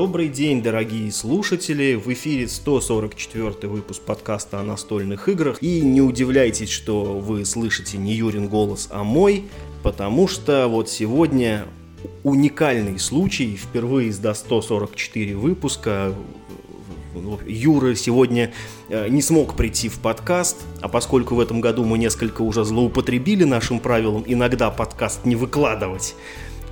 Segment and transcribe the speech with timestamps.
[0.00, 1.92] Добрый день, дорогие слушатели!
[1.92, 5.62] В эфире 144 выпуск подкаста о настольных играх.
[5.62, 9.44] И не удивляйтесь, что вы слышите не Юрин голос, а мой,
[9.82, 11.66] потому что вот сегодня
[12.24, 13.54] уникальный случай.
[13.56, 16.14] Впервые за 144 выпуска
[17.46, 18.54] Юра сегодня
[18.88, 23.44] э, не смог прийти в подкаст, а поскольку в этом году мы несколько уже злоупотребили
[23.44, 26.14] нашим правилом иногда подкаст не выкладывать,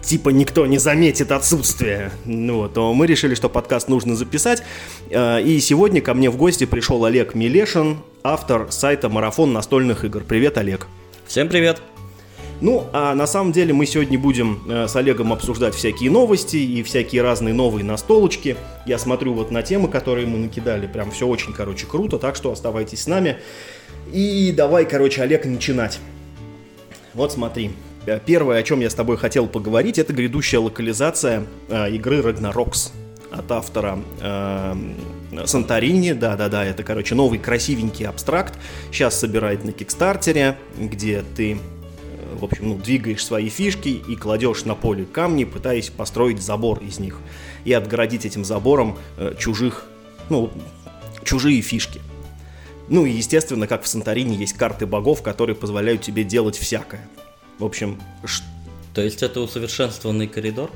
[0.03, 4.63] типа никто не заметит отсутствие, ну, вот, то мы решили, что подкаст нужно записать.
[5.11, 10.23] Э, и сегодня ко мне в гости пришел Олег Милешин, автор сайта «Марафон настольных игр».
[10.27, 10.87] Привет, Олег.
[11.27, 11.83] Всем привет.
[12.61, 16.83] Ну, а на самом деле мы сегодня будем э, с Олегом обсуждать всякие новости и
[16.83, 18.57] всякие разные новые настолочки.
[18.85, 22.51] Я смотрю вот на темы, которые мы накидали, прям все очень, короче, круто, так что
[22.51, 23.37] оставайтесь с нами.
[24.13, 26.01] И давай, короче, Олег, начинать.
[27.15, 27.71] Вот смотри.
[28.07, 32.93] Э, первое, о чем я с тобой хотел поговорить, это грядущая локализация э, игры Ragnarok's
[33.31, 34.75] от автора э,
[35.45, 38.59] Санторини, да-да-да, это, короче, новый красивенький абстракт,
[38.91, 41.59] сейчас собирает на Кикстартере, где ты
[42.39, 46.99] в общем, ну, двигаешь свои фишки и кладешь на поле камни, пытаясь построить забор из
[46.99, 47.19] них
[47.65, 49.87] и отгородить этим забором э, чужих,
[50.29, 50.51] ну,
[51.25, 52.01] чужие фишки.
[52.89, 57.07] Ну и, естественно, как в Санторине есть карты богов, которые позволяют тебе делать всякое.
[57.59, 58.01] В общем...
[58.95, 60.71] То есть это усовершенствованный коридор?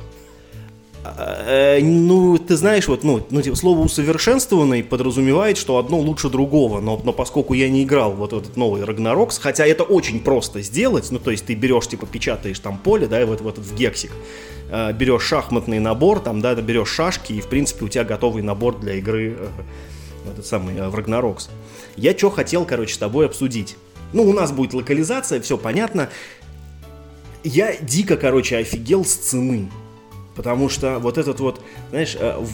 [1.05, 6.80] Э, ну, ты знаешь, вот, ну, ну, типа, слово усовершенствованный подразумевает, что одно лучше другого,
[6.80, 11.11] но, но поскольку я не играл вот этот новый Рагнарокс, хотя это очень просто сделать,
[11.11, 14.12] ну, то есть ты берешь, типа, печатаешь там поле, да, вот, вот в гексик,
[14.70, 18.78] э, берешь шахматный набор, там, да, берешь шашки, и, в принципе, у тебя готовый набор
[18.78, 19.48] для игры, э,
[20.33, 21.50] этот самый, в Рагнарокс.
[21.96, 23.77] Я что хотел, короче, с тобой обсудить.
[24.12, 26.11] Ну, у нас будет локализация, все понятно.
[27.44, 29.70] Я дико, короче, офигел с цены.
[30.34, 32.44] Потому что вот этот вот, знаешь, э,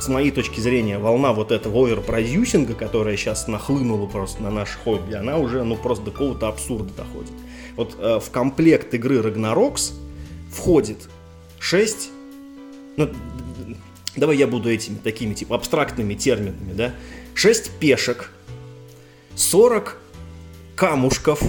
[0.00, 5.14] с моей точки зрения, волна вот этого оверпродюсинга, которая сейчас нахлынула просто на наш хобби,
[5.14, 7.32] она уже, ну, просто до какого-то абсурда доходит.
[7.76, 9.92] Вот э, в комплект игры Ragnarok's
[10.50, 11.08] входит
[11.58, 12.10] 6,
[12.96, 13.10] ну,
[14.16, 16.94] давай я буду этими такими, типа, абстрактными терминами, да,
[17.34, 18.32] 6 пешек,
[19.36, 19.96] 40
[20.74, 21.42] камушков,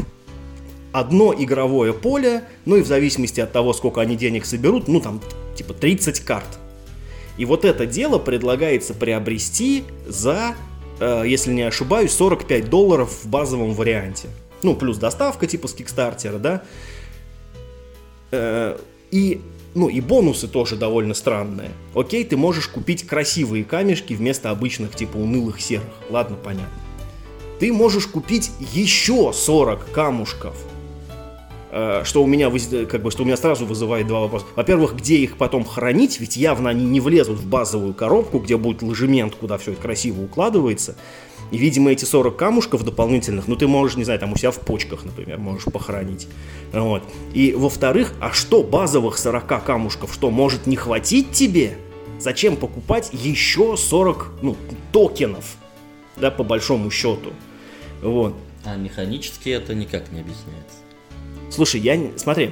[0.91, 5.22] одно игровое поле, ну и в зависимости от того, сколько они денег соберут, ну там
[5.56, 6.59] типа 30 карт.
[7.38, 10.56] И вот это дело предлагается приобрести за,
[11.00, 14.28] э, если не ошибаюсь, 45 долларов в базовом варианте.
[14.63, 16.62] Ну, плюс доставка типа с Кикстартера, да.
[18.31, 18.78] Э,
[19.12, 19.41] и,
[19.73, 21.72] ну, и бонусы тоже довольно странные.
[21.96, 25.90] Окей, ты можешь купить красивые камешки вместо обычных типа унылых серых.
[26.09, 26.69] Ладно, понятно.
[27.59, 30.56] Ты можешь купить еще 40 камушков
[31.72, 32.52] что у меня
[32.86, 34.46] как бы, что у меня сразу вызывает два вопроса.
[34.58, 38.82] Во-первых, где их потом хранить, ведь явно они не влезут в базовую коробку, где будет
[38.82, 40.98] ложемент, куда все это красиво укладывается.
[41.52, 44.59] И, видимо, эти 40 камушков дополнительных, ну, ты можешь, не знаю, там у себя в
[44.59, 46.28] почках, например, можешь похоронить.
[46.74, 47.04] Вот.
[47.34, 51.78] И, во-вторых, а что базовых 40 камушков, что, может не хватить тебе?
[52.20, 54.56] Зачем покупать еще 40, ну,
[54.92, 55.56] токенов,
[56.18, 57.32] да, по большому счету?
[58.02, 58.36] Вот.
[58.64, 60.81] А механически это никак не объясняется.
[61.52, 62.00] Слушай, я...
[62.16, 62.52] Смотри,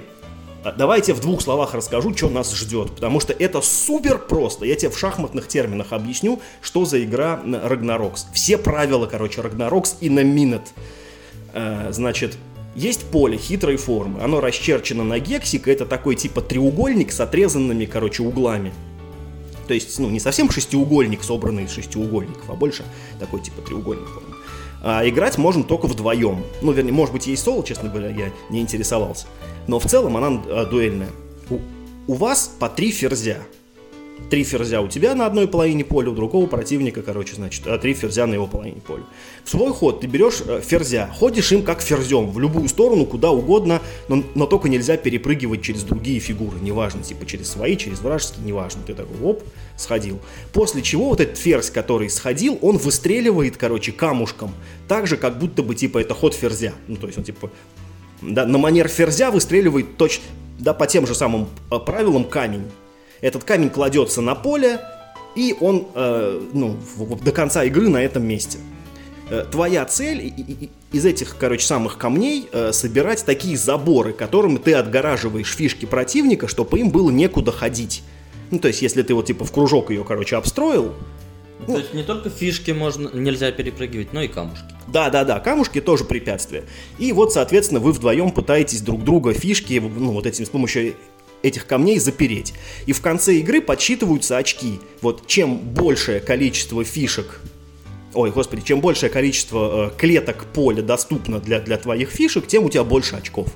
[0.64, 4.66] а, давайте в двух словах расскажу, что нас ждет, потому что это супер просто.
[4.66, 8.26] Я тебе в шахматных терминах объясню, что за игра Ragnarok's.
[8.34, 10.64] Все правила, короче, Ragnarok's и на минут.
[11.90, 12.38] Значит,
[12.76, 18.22] есть поле хитрой формы, оно расчерчено на гексик, это такой типа треугольник с отрезанными, короче,
[18.22, 18.74] углами.
[19.68, 22.84] То есть, ну, не совсем шестиугольник, собранный из шестиугольников, а больше
[23.20, 24.08] такой типа треугольник.
[24.82, 26.44] А играть можно только вдвоем.
[26.62, 29.28] Ну, вернее, может быть, есть соло, честно говоря, я не интересовался.
[29.68, 31.10] Но в целом она а, дуэльная.
[31.50, 31.60] У,
[32.08, 33.38] у вас по три ферзя.
[34.30, 37.96] Три ферзя у тебя на одной половине поля, у другого противника, короче, значит, а три
[37.96, 39.04] ферзя на его половине поля.
[39.44, 43.32] В свой ход ты берешь э, ферзя, ходишь им как ферзем, в любую сторону, куда
[43.32, 48.46] угодно, но, но только нельзя перепрыгивать через другие фигуры, неважно, типа через свои, через вражеские,
[48.46, 48.84] неважно.
[48.86, 49.44] Ты такой, оп,
[49.78, 50.20] сходил.
[50.54, 54.54] После чего вот этот ферзь, который сходил, он выстреливает, короче, камушком,
[54.88, 56.74] так же, как будто бы, типа, это ход ферзя.
[56.88, 57.50] Ну, то есть он, типа,
[58.22, 60.26] да, на манер ферзя выстреливает точно,
[60.60, 62.66] да, по тем же самым э, правилам камень.
[63.22, 64.80] Этот камень кладется на поле,
[65.36, 66.78] и он э, ну,
[67.24, 68.58] до конца игры на этом месте.
[69.30, 70.34] Э, твоя цель
[70.92, 76.80] из этих, короче, самых камней э, собирать такие заборы, которыми ты отгораживаешь фишки противника, чтобы
[76.80, 78.04] им было некуда ходить.
[78.52, 80.94] Ну, то есть, если ты вот типа в кружок ее, короче, обстроил,
[81.68, 84.66] то есть не только фишки можно, нельзя перепрыгивать, но и камушки.
[84.88, 86.64] Да, да, да, камушки тоже препятствие.
[86.98, 90.96] И вот, соответственно, вы вдвоем пытаетесь друг друга фишки, ну, вот этим с помощью
[91.42, 92.54] этих камней запереть.
[92.86, 94.80] И в конце игры подсчитываются очки.
[95.02, 97.42] Вот чем большее количество фишек
[98.16, 102.70] Ой, господи, чем большее количество э, клеток поля доступно для, для твоих фишек, тем у
[102.70, 103.50] тебя больше очков.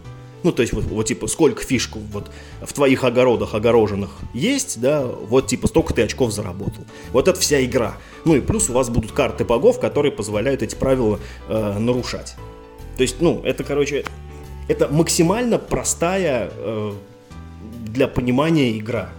[0.44, 2.30] Ну, то есть, вот, вот типа, сколько фишек вот
[2.62, 6.83] в твоих огородах огороженных есть, да, вот, типа, столько ты очков заработал.
[7.12, 7.97] Вот это вся игра.
[8.25, 12.36] Ну, и плюс у вас будут карты богов, которые позволяют эти правила э, нарушать.
[12.97, 14.06] То есть, ну, это, короче,
[14.68, 16.94] это максимально простая э,
[17.94, 19.10] для понимания игра.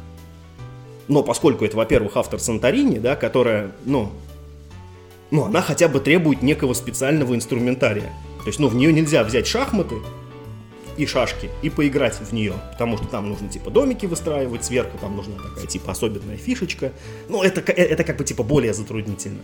[1.09, 4.11] Но поскольку это, во-первых, автор Санторини, да, которая, ну,
[5.31, 8.13] ну, она хотя бы требует некого специального инструментария.
[8.39, 9.97] То есть, ну, в нее нельзя взять шахматы
[10.97, 15.17] и шашки и поиграть в нее, потому что там нужно, типа, домики выстраивать, сверху там
[15.17, 16.93] нужна такая, типа, особенная фишечка.
[17.29, 19.41] Ну, это, это как бы, типа, более затруднительно.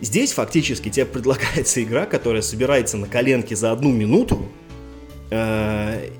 [0.00, 4.46] Здесь фактически тебе предлагается игра, которая собирается на коленке за одну минуту,
[5.30, 6.10] э,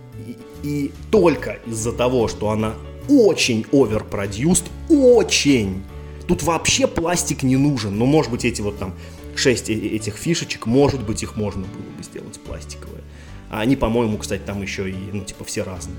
[0.62, 2.75] и, только из-за того, что она
[3.08, 5.82] очень overproduced, очень
[6.28, 7.96] Тут вообще пластик не нужен.
[7.96, 8.94] Ну, может быть, эти вот там
[9.34, 13.02] шесть этих фишечек, может быть, их можно было бы сделать пластиковые.
[13.50, 15.96] А они, по-моему, кстати, там еще и, ну, типа, все разные.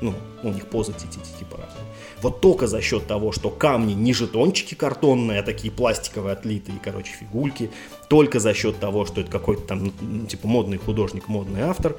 [0.00, 0.14] Ну,
[0.44, 1.84] у них позы типа разные.
[2.22, 7.12] Вот только за счет того, что камни не жетончики картонные, а такие пластиковые, отлитые, короче,
[7.12, 7.70] фигульки,
[8.08, 11.96] только за счет того, что это какой-то там, ну, типа, модный художник, модный автор,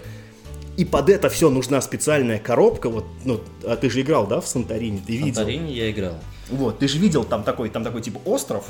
[0.76, 2.90] и под это все нужна специальная коробка.
[2.90, 5.02] Вот, ну, а ты же играл, да, в Санторини?
[5.06, 5.34] Ты видел?
[5.34, 6.16] В Санторини я играл.
[6.50, 8.66] Вот, ты же видел там такой, там такой типа остров,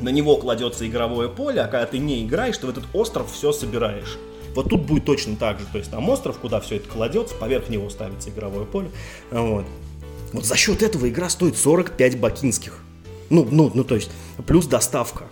[0.00, 3.52] на него кладется игровое поле, а когда ты не играешь, ты в этот остров все
[3.52, 4.18] собираешь.
[4.54, 7.68] Вот тут будет точно так же, то есть там остров, куда все это кладется, поверх
[7.68, 8.90] него ставится игровое поле.
[9.30, 9.64] Вот.
[10.32, 12.80] Вот за счет этого игра стоит 45 бакинских.
[13.30, 14.10] Ну, ну, ну, то есть,
[14.46, 15.24] плюс доставка.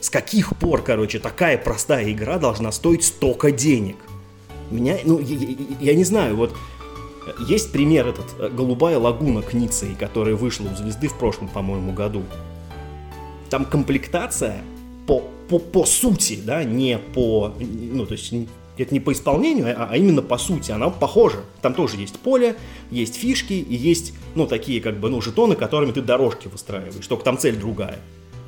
[0.00, 3.96] С каких пор, короче, такая простая игра должна стоить столько денег?
[4.70, 6.54] Меня, ну, я, я, я не знаю, вот
[7.38, 11.92] есть пример этот, э, «Голубая лагуна» к Ницей, которая вышла у «Звезды» в прошлом, по-моему,
[11.92, 12.22] году.
[13.50, 14.62] Там комплектация
[15.06, 18.32] по, по, по сути, да, не по, ну, то есть
[18.76, 21.40] это не по исполнению, а, а именно по сути, она похожа.
[21.62, 22.56] Там тоже есть поле,
[22.90, 27.24] есть фишки и есть, ну, такие как бы, ну, жетоны, которыми ты дорожки выстраиваешь, только
[27.24, 27.98] там цель другая.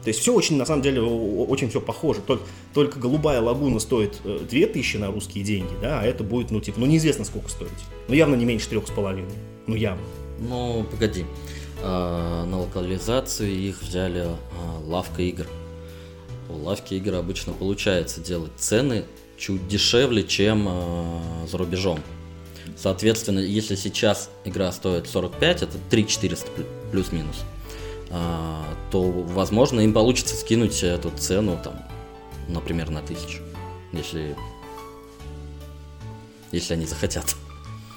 [0.03, 2.21] То есть все очень, на самом деле, очень все похоже.
[2.27, 6.61] Только, только голубая лагуна стоит 2000 э, на русские деньги, да, а это будет, ну,
[6.61, 7.71] типа, ну, неизвестно сколько стоить.
[8.09, 9.31] Ну, явно не меньше трех с половиной.
[9.67, 10.03] Ну, явно.
[10.39, 11.27] Ну, погоди.
[11.83, 14.37] А, на локализацию их взяли а,
[14.87, 15.47] лавка игр.
[16.49, 19.05] У лавки игр обычно получается делать цены
[19.39, 22.01] чуть дешевле, чем а, за рубежом.
[22.77, 26.49] Соответственно, если сейчас игра стоит 45, это 3 400
[26.91, 27.45] плюс-минус.
[28.11, 31.75] А, то, возможно, им получится скинуть эту цену, там,
[32.49, 33.43] например, на тысячу,
[33.93, 34.37] если,
[36.51, 37.37] если они захотят.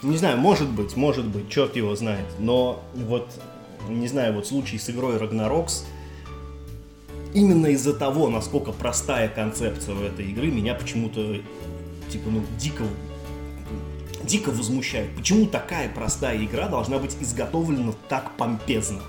[0.03, 2.25] Не знаю, может быть, может быть, черт его знает.
[2.37, 3.29] Но вот,
[3.89, 5.83] не знаю, вот случай с игрой Ragnarok's,
[7.33, 11.37] именно из-за того, насколько простая концепция у этой игры, меня почему-то,
[12.11, 12.83] типа, ну, дико
[14.23, 15.15] дико возмущает.
[15.15, 19.01] Почему такая простая игра должна быть изготовлена так помпезно?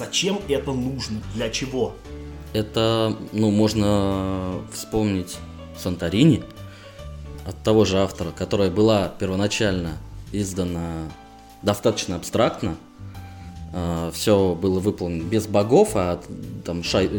[0.00, 1.20] Зачем это нужно?
[1.34, 1.92] Для чего?
[2.54, 5.36] Это, ну, можно вспомнить
[5.76, 6.42] Санторини
[7.44, 9.98] от того же автора, которая была первоначально
[10.32, 11.02] издана
[11.60, 12.76] достаточно абстрактно.
[13.74, 16.18] А, Все было выполнено без богов, а
[16.64, 17.10] там шай...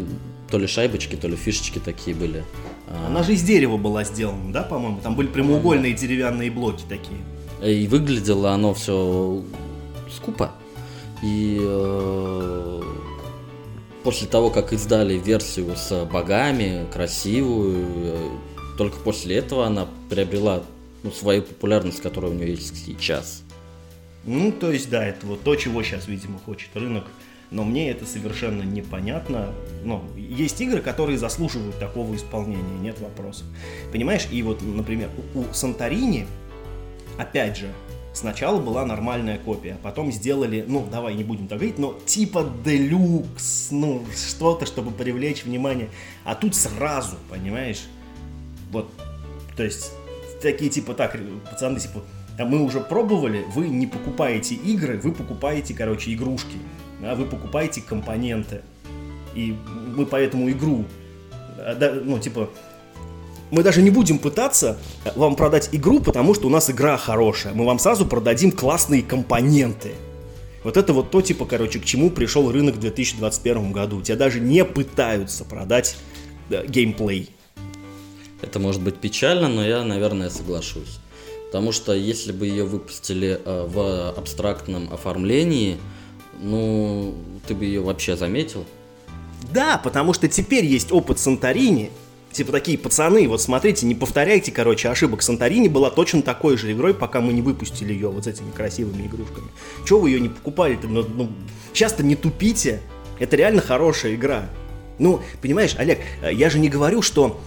[0.50, 2.42] то ли шайбочки, то ли фишечки такие были.
[2.88, 4.98] А, Она же из дерева была сделана, да, по-моему?
[5.00, 7.20] Там были прямоугольные деревянные блоки такие.
[7.62, 9.40] И выглядело оно все
[10.10, 10.50] скупо.
[11.22, 12.82] И э,
[14.02, 18.30] после того, как издали версию с богами, красивую, э,
[18.76, 20.62] только после этого она приобрела
[21.02, 23.42] ну, свою популярность, которая у нее есть сейчас.
[24.24, 27.04] Ну, то есть, да, это вот то, чего сейчас, видимо, хочет рынок.
[27.50, 29.52] Но мне это совершенно непонятно.
[29.84, 33.46] Но есть игры, которые заслуживают такого исполнения, нет вопросов.
[33.92, 36.26] Понимаешь, и вот, например, у Санторини,
[37.18, 37.68] опять же,
[38.14, 43.68] Сначала была нормальная копия, потом сделали, ну, давай не будем так говорить, но типа делюкс,
[43.70, 45.88] ну, что-то, чтобы привлечь внимание.
[46.24, 47.84] А тут сразу, понимаешь?
[48.70, 48.92] Вот,
[49.56, 49.92] то есть,
[50.42, 51.16] такие типа, так,
[51.50, 52.02] пацаны, типа,
[52.38, 56.58] а мы уже пробовали, вы не покупаете игры, вы покупаете, короче, игрушки,
[57.00, 58.60] да, вы покупаете компоненты.
[59.34, 59.56] И
[59.96, 60.84] мы поэтому игру,
[61.56, 62.50] да, ну, типа,
[63.52, 64.78] мы даже не будем пытаться
[65.14, 67.52] вам продать игру, потому что у нас игра хорошая.
[67.52, 69.92] Мы вам сразу продадим классные компоненты.
[70.64, 74.00] Вот это вот то, типа, короче, к чему пришел рынок в 2021 году.
[74.00, 75.96] Тебя даже не пытаются продать
[76.48, 77.28] да, геймплей.
[78.40, 80.98] Это может быть печально, но я, наверное, соглашусь.
[81.48, 85.76] Потому что если бы ее выпустили э, в абстрактном оформлении,
[86.40, 87.14] ну,
[87.46, 88.64] ты бы ее вообще заметил.
[89.52, 91.90] Да, потому что теперь есть опыт Санторини,
[92.32, 95.22] Типа такие пацаны, вот смотрите, не повторяйте, короче, ошибок.
[95.22, 99.06] Санторини была точно такой же игрой, пока мы не выпустили ее вот с этими красивыми
[99.06, 99.48] игрушками.
[99.86, 100.88] Чего вы ее не покупали-то?
[100.88, 101.30] Ну, ну,
[101.72, 102.80] часто не тупите.
[103.18, 104.48] Это реально хорошая игра.
[104.98, 107.40] Ну, понимаешь, Олег, я же не говорю, что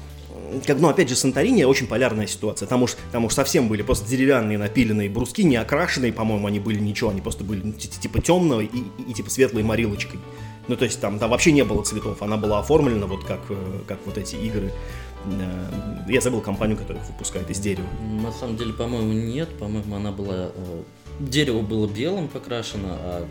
[0.65, 2.67] как, ну, опять же, Санторини очень полярная ситуация.
[2.67, 6.79] Там уж, там уж совсем были просто деревянные напиленные бруски, не окрашенные, по-моему, они были
[6.79, 10.19] ничего, они просто были типа темного и, и, и типа светлой морилочкой.
[10.67, 13.81] Ну, то есть там, там вообще не было цветов, она была оформлена вот как, э,
[13.87, 14.71] как вот эти игры.
[15.25, 17.87] Э, я забыл компанию, которая их выпускает из дерева.
[18.21, 19.49] На самом деле, по-моему, нет.
[19.57, 20.51] По-моему, она была...
[20.53, 20.83] Э,
[21.19, 23.27] дерево было белым покрашено, а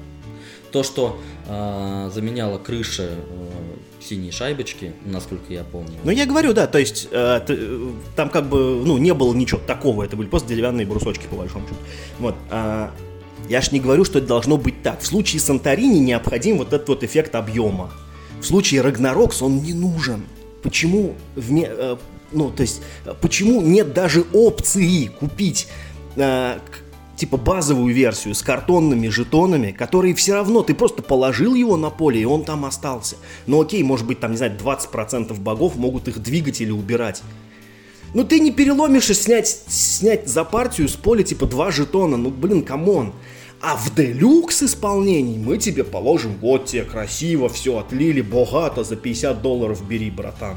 [0.74, 5.94] то, что э, заменяло крыши э, синие шайбочки, насколько я помню.
[6.02, 7.40] Ну, я говорю, да, то есть э,
[8.16, 11.66] там как бы, ну, не было ничего такого, это были просто деревянные брусочки, по большому
[11.68, 11.78] счету.
[12.18, 12.34] Вот.
[12.50, 12.92] А,
[13.48, 15.00] я ж не говорю, что это должно быть так.
[15.00, 17.90] В случае Санторини необходим вот этот вот эффект объема.
[18.40, 20.24] В случае Ragnarocks он не нужен.
[20.62, 21.96] Почему вне, э,
[22.32, 22.80] ну, то есть,
[23.20, 25.68] почему нет даже опции купить
[26.16, 26.58] э,
[27.16, 32.20] типа базовую версию с картонными жетонами, которые все равно, ты просто положил его на поле,
[32.20, 33.16] и он там остался.
[33.46, 37.22] Ну окей, может быть, там, не знаю, 20% богов могут их двигать или убирать.
[38.14, 42.30] Ну ты не переломишь и снять, снять за партию с поля типа два жетона, ну
[42.30, 43.12] блин, come on.
[43.66, 49.40] А в делюкс исполнении мы тебе положим, вот тебе красиво, все отлили, богато, за 50
[49.40, 50.56] долларов бери, братан.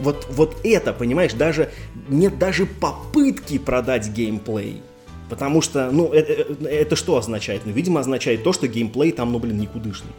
[0.00, 1.70] Вот, вот это, понимаешь, даже
[2.08, 4.82] нет даже попытки продать геймплей.
[5.28, 7.62] Потому что, ну, это, э, это что означает?
[7.64, 10.10] Ну, видимо, означает то, что геймплей там, ну, блин, никудышный.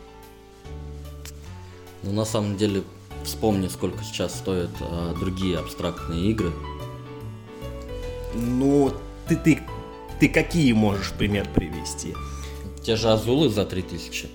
[2.04, 2.84] Ну, на самом деле,
[3.26, 6.54] вспомни, сколько сейчас стоят а, другие абстрактные игры.
[8.34, 8.94] Ну,
[9.28, 9.60] ты, ты
[10.20, 12.14] ты какие можешь пример привести?
[12.84, 14.28] Те же Азулы за 3000.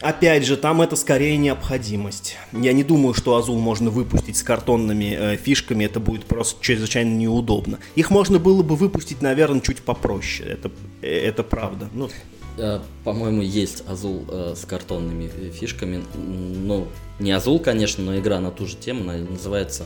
[0.00, 2.36] Опять же, там это скорее необходимость.
[2.52, 7.16] Я не думаю, что Азул можно выпустить с картонными э, фишками, это будет просто чрезвычайно
[7.16, 7.80] неудобно.
[7.96, 10.70] Их можно было бы выпустить, наверное, чуть попроще, это,
[11.02, 11.88] э, это правда.
[11.92, 12.10] Ну,
[12.58, 16.04] э, по-моему, есть Азул э, с картонными э, фишками.
[16.14, 16.86] Ну,
[17.18, 19.84] не Азул, конечно, но игра на ту же тему, называется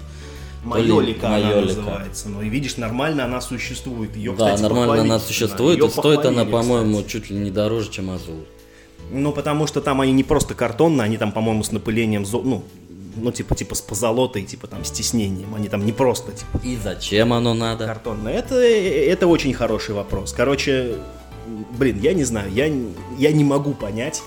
[0.64, 2.28] Майолика, Майолика она называется.
[2.28, 4.16] Ну и видишь, нормально она существует.
[4.16, 5.78] Ее, да, кстати, нормально она существует.
[5.78, 8.45] Ее и стоит она, по-моему, чуть ли не дороже, чем Азул.
[9.11, 12.62] Ну, потому что там они не просто картонные, они там, по-моему, с напылением, ну,
[13.16, 15.54] ну, типа, типа с позолотой, типа там с тиснением.
[15.54, 16.61] Они там не просто, типа.
[16.64, 17.87] И зачем оно надо?
[17.87, 18.33] Картонное.
[18.33, 20.33] Это, это очень хороший вопрос.
[20.33, 20.97] Короче,
[21.76, 22.73] блин, я не знаю, я,
[23.19, 24.23] я не могу понять,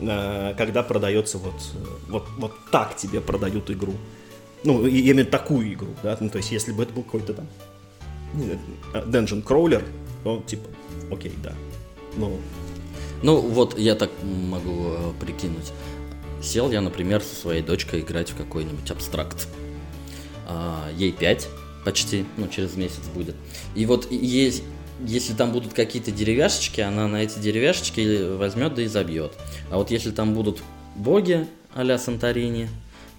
[0.00, 1.54] э, когда продается вот,
[2.08, 3.94] вот, вот так тебе продают игру.
[4.64, 7.46] Ну, я имею такую игру, да, ну, то есть, если бы это был какой-то там
[8.92, 9.82] Dungeon Crawler,
[10.22, 10.68] то, типа,
[11.10, 11.54] окей, да.
[12.16, 12.38] Ну,
[13.22, 15.72] ну, вот я так могу э, прикинуть.
[16.42, 19.46] Сел я, например, со своей дочкой играть в какой-нибудь абстракт.
[20.46, 21.48] А, ей 5
[21.84, 23.36] почти, ну, через месяц будет.
[23.74, 24.62] И вот есть,
[25.04, 29.32] если там будут какие-то деревяшечки, она на эти деревяшечки возьмет да и забьет.
[29.70, 30.62] А вот если там будут
[30.96, 32.68] боги а-ля Санторини,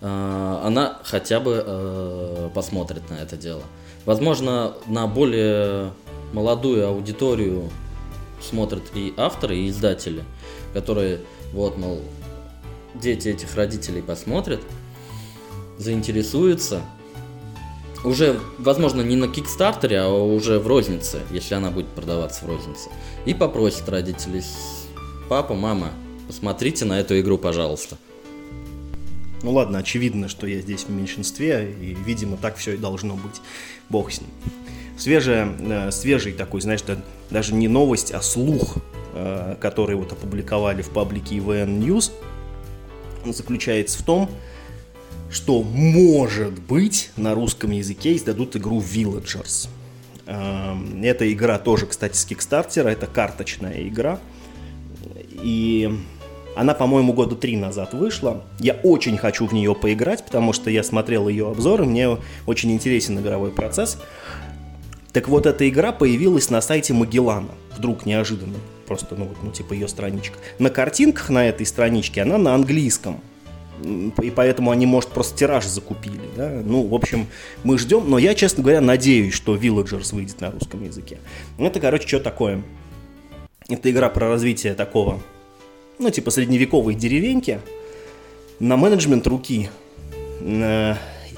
[0.01, 3.61] она хотя бы э, посмотрит на это дело.
[4.05, 5.91] Возможно, на более
[6.33, 7.69] молодую аудиторию
[8.41, 10.23] смотрят и авторы, и издатели,
[10.73, 11.19] которые,
[11.53, 12.01] вот, мол,
[12.95, 14.61] дети этих родителей посмотрят,
[15.77, 16.81] заинтересуются,
[18.03, 22.89] уже, возможно, не на Кикстартере, а уже в рознице, если она будет продаваться в рознице,
[23.25, 24.43] и попросят родителей,
[25.29, 25.89] папа, мама,
[26.25, 27.97] посмотрите на эту игру, пожалуйста.
[29.43, 33.41] Ну ладно, очевидно, что я здесь в меньшинстве, и, видимо, так все и должно быть.
[33.89, 34.29] Бог с ним.
[34.97, 36.81] Свежая, э, свежий такой, знаешь,
[37.29, 38.77] даже не новость, а слух,
[39.13, 42.11] э, который вот опубликовали в паблике EVN News,
[43.25, 44.29] заключается в том,
[45.31, 49.69] что, может быть, на русском языке издадут игру Villagers.
[50.27, 54.19] Э, эта игра тоже, кстати, с Кикстартера, это карточная игра.
[55.31, 55.89] И
[56.55, 58.43] она, по-моему, года три назад вышла.
[58.59, 63.19] Я очень хочу в нее поиграть, потому что я смотрел ее обзоры, мне очень интересен
[63.19, 63.97] игровой процесс.
[65.13, 67.51] Так вот, эта игра появилась на сайте Магеллана.
[67.77, 68.57] Вдруг неожиданно.
[68.85, 70.37] Просто, ну, вот, ну, типа ее страничка.
[70.59, 73.19] На картинках на этой страничке она на английском.
[74.21, 76.21] И поэтому они, может, просто тираж закупили.
[76.35, 76.49] Да?
[76.49, 77.27] Ну, в общем,
[77.63, 78.09] мы ждем.
[78.09, 81.17] Но я, честно говоря, надеюсь, что Villagers выйдет на русском языке.
[81.57, 82.61] Это, короче, что такое?
[83.67, 85.19] Это игра про развитие такого
[86.01, 87.61] ну, типа средневековой деревеньки
[88.59, 89.69] на менеджмент руки.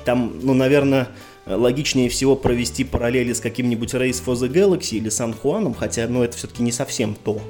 [0.06, 1.10] Там, ну, наверное,
[1.46, 6.24] логичнее всего провести параллели с каким-нибудь Race for the Galaxy или Сан Хуаном, хотя, ну,
[6.24, 7.42] это все-таки не совсем то.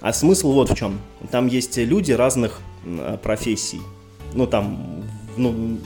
[0.00, 1.00] А смысл вот в чем.
[1.30, 2.60] Там есть люди разных
[3.22, 3.80] профессий.
[4.34, 5.04] Ну, там,
[5.36, 5.78] ну,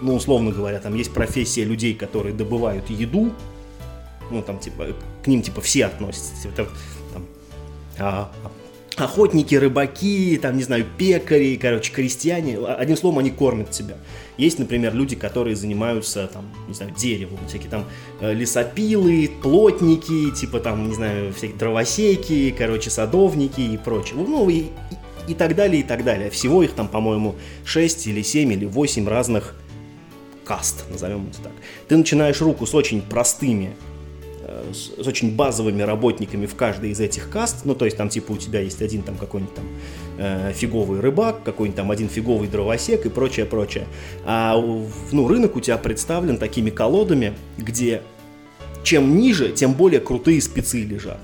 [0.00, 3.32] ну, условно говоря, там есть профессия людей, которые добывают еду,
[4.30, 4.88] ну, там, типа,
[5.22, 6.68] к ним, типа, все относятся, типа,
[7.12, 7.26] там,
[7.98, 8.32] а,
[8.96, 13.96] охотники, рыбаки, там, не знаю, пекари, короче, крестьяне, одним словом, они кормят тебя.
[14.38, 17.84] Есть, например, люди, которые занимаются, там, не знаю, деревом, всякие там
[18.20, 24.16] э, лесопилы, плотники, типа там, не знаю, всякие дровосеки, короче, садовники и прочее.
[24.16, 24.66] Ну, и,
[25.28, 26.30] и так далее, и так далее.
[26.30, 29.54] Всего их там, по-моему, 6 или 7 или 8 разных
[30.44, 31.52] каст, назовем это так.
[31.88, 33.74] Ты начинаешь руку с очень простыми
[34.72, 37.64] с, с очень базовыми работниками в каждой из этих каст.
[37.64, 39.64] Ну, то есть там типа у тебя есть один там какой-нибудь там
[40.18, 43.86] э, фиговый рыбак, какой-нибудь там один фиговый дровосек и прочее, прочее.
[44.24, 44.56] А
[45.12, 48.02] ну, рынок у тебя представлен такими колодами, где
[48.82, 51.20] чем ниже, тем более крутые спецы лежат.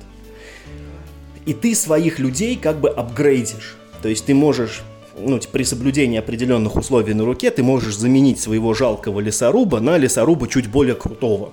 [1.47, 3.77] И ты своих людей как бы апгрейдишь.
[4.03, 4.83] То есть ты можешь
[5.19, 10.49] ну, при соблюдении определенных условий на руке ты можешь заменить своего жалкого лесоруба на лесоруба
[10.49, 11.53] чуть более крутого.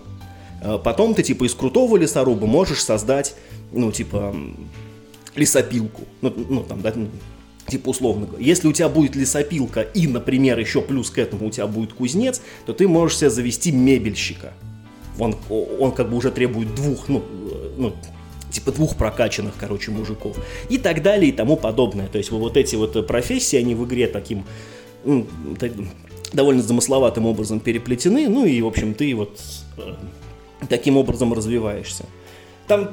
[0.62, 3.36] Э, потом ты, типа, из крутого лесоруба можешь создать,
[3.72, 4.36] ну, типа,
[5.36, 6.04] лесопилку.
[6.22, 6.94] Ну, ну там, да,
[7.68, 11.68] типа условно если у тебя будет лесопилка и, например, еще плюс к этому у тебя
[11.68, 14.54] будет кузнец, то ты можешь себе завести мебельщика.
[15.20, 17.94] Он, он как бы уже требует двух, ну, э, ну,
[18.52, 20.38] типа двух прокачанных, короче, мужиков.
[20.70, 22.08] И так далее и тому подобное.
[22.08, 24.46] То есть вот эти вот профессии, они в игре таким
[25.04, 25.28] ну,
[26.34, 28.30] довольно замысловатым образом переплетены.
[28.30, 29.40] Ну и, в общем, ты вот
[29.78, 29.96] э,
[30.68, 32.06] таким образом развиваешься.
[32.68, 32.92] Там,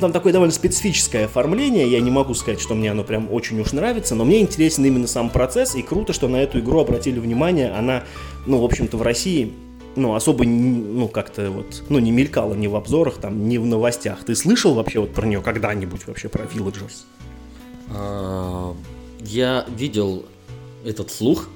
[0.00, 3.72] там такое довольно специфическое оформление, я не могу сказать, что мне оно прям очень уж
[3.72, 7.70] нравится, но мне интересен именно сам процесс, и круто, что на эту игру обратили внимание,
[7.70, 8.04] она,
[8.46, 9.52] ну, в общем-то, в России
[9.96, 14.24] ну, особо, ну, как-то вот, ну, не мелькала ни в обзорах, там, ни в новостях.
[14.24, 17.02] Ты слышал вообще вот про нее когда-нибудь вообще, про Villagers?
[17.88, 18.74] А,
[19.20, 20.24] я видел
[20.84, 21.48] этот слух,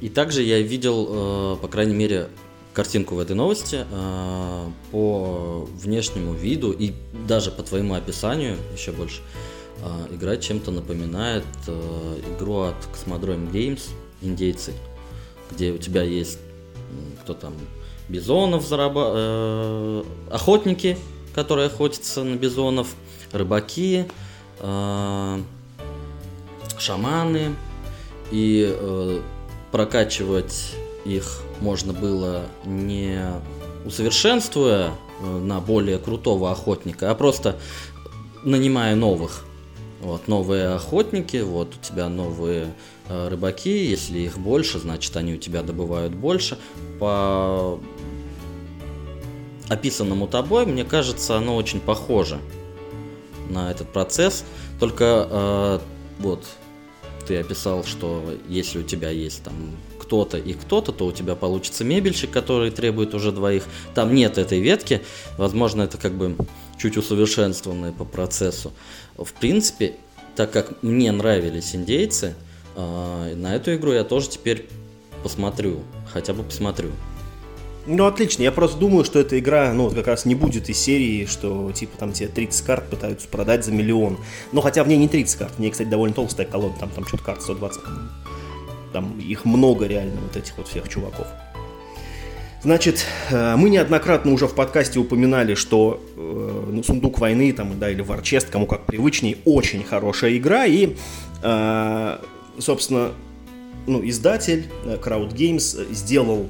[0.00, 2.28] и также я видел, э, по крайней мере,
[2.76, 6.92] картинку в этой новости э, по внешнему виду и
[7.26, 9.22] даже по твоему описанию еще больше
[9.82, 13.80] э, игра чем-то напоминает э, игру от Cosmodrome Games
[14.20, 14.74] индейцы,
[15.50, 16.38] где у тебя есть
[17.22, 17.54] кто там
[18.08, 20.04] бизонов зараба...
[20.30, 20.96] охотники,
[21.34, 22.94] которые охотятся на бизонов,
[23.32, 24.06] рыбаки,
[26.78, 27.56] шаманы
[28.30, 29.20] и
[29.72, 33.20] прокачивать их можно было не
[33.84, 34.90] усовершенствуя
[35.20, 37.58] э, на более крутого охотника, а просто
[38.42, 39.44] нанимая новых.
[40.00, 42.74] Вот, новые охотники, вот у тебя новые
[43.08, 46.58] э, рыбаки, если их больше, значит они у тебя добывают больше.
[47.00, 47.80] По
[49.68, 52.38] описанному тобой, мне кажется, оно очень похоже
[53.48, 54.44] на этот процесс,
[54.78, 55.78] только э,
[56.18, 56.44] вот
[57.26, 59.54] ты описал, что если у тебя есть там
[60.06, 63.64] кто-то и кто-то, то у тебя получится мебельщик, который требует уже двоих.
[63.94, 65.02] Там нет этой ветки,
[65.36, 66.36] возможно, это как бы
[66.78, 68.72] чуть усовершенствованное по процессу.
[69.16, 69.94] В принципе,
[70.36, 72.34] так как мне нравились индейцы,
[72.76, 74.68] а, на эту игру я тоже теперь
[75.24, 75.80] посмотрю,
[76.12, 76.90] хотя бы посмотрю.
[77.86, 78.42] Ну, отлично.
[78.42, 81.96] Я просто думаю, что эта игра, ну, как раз не будет из серии, что, типа,
[81.98, 84.18] там тебе 30 карт пытаются продать за миллион.
[84.52, 85.52] Но хотя в ней не 30 карт.
[85.56, 86.74] В ней, кстати, довольно толстая колода.
[86.80, 88.08] Там, там что-то карт 120, по-моему.
[88.96, 91.26] Там их много реально, вот этих вот всех чуваков.
[92.62, 97.90] Значит, э, мы неоднократно уже в подкасте упоминали, что э, ну, «Сундук войны» там, да,
[97.90, 100.64] или «Варчест», кому как привычней, очень хорошая игра.
[100.64, 100.96] И,
[101.42, 102.18] э,
[102.58, 103.12] собственно,
[103.86, 106.46] ну, издатель Crowd Games сделал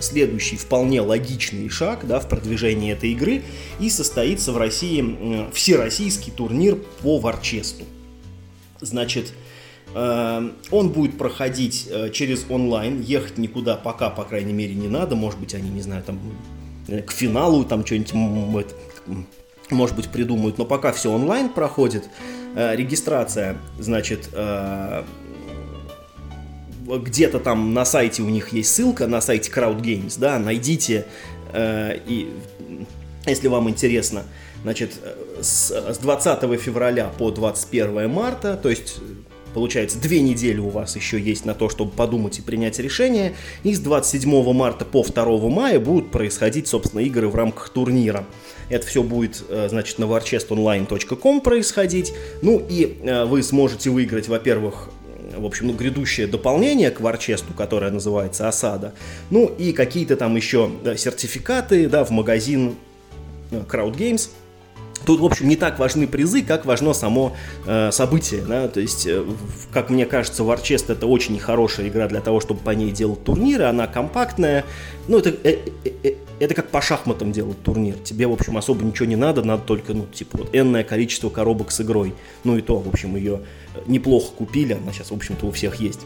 [0.00, 3.40] следующий вполне логичный шаг да, в продвижении этой игры
[3.78, 7.84] и состоится в России всероссийский турнир по Варчесту.
[8.82, 9.32] Значит,
[9.92, 15.16] он будет проходить э, через онлайн, ехать никуда пока, по крайней мере, не надо.
[15.16, 16.20] Может быть, они, не знаю, там
[16.86, 18.66] э, к финалу там что-нибудь,
[19.70, 20.58] может быть, придумают.
[20.58, 22.08] Но пока все онлайн проходит.
[22.54, 24.28] Э, регистрация, значит,
[26.86, 31.06] где-то там на сайте у них есть ссылка, на сайте Crowd Games, да, найдите,
[31.54, 32.32] и
[33.26, 34.24] если вам интересно,
[34.64, 34.94] значит,
[35.40, 39.00] с 20 февраля по 21 марта, то есть
[39.54, 43.34] Получается, две недели у вас еще есть на то, чтобы подумать и принять решение.
[43.62, 48.24] И с 27 марта по 2 мая будут происходить, собственно, игры в рамках турнира.
[48.68, 52.12] Это все будет, э, значит, на warchestonline.com происходить.
[52.42, 54.90] Ну и э, вы сможете выиграть, во-первых,
[55.36, 58.94] в общем, ну, грядущее дополнение к Варчесту, которое называется «Осада».
[59.30, 62.76] Ну, и какие-то там еще сертификаты, да, в магазин
[63.50, 64.30] Crowd Games–
[65.04, 67.36] Тут, в общем, не так важны призы, как важно само
[67.66, 68.42] э, событие.
[68.42, 68.68] Да?
[68.68, 69.24] То есть, э,
[69.72, 73.64] как мне кажется, Warchest это очень хорошая игра для того, чтобы по ней делать турниры.
[73.64, 74.64] Она компактная.
[75.08, 77.96] Ну, это, э, э, э, это как по шахматам делать турнир.
[77.96, 81.70] Тебе, в общем, особо ничего не надо, надо только, ну, типа, вот, энное количество коробок
[81.70, 82.14] с игрой.
[82.44, 83.40] Ну и то, в общем, ее
[83.86, 86.00] неплохо купили, она сейчас, в общем-то, у всех есть.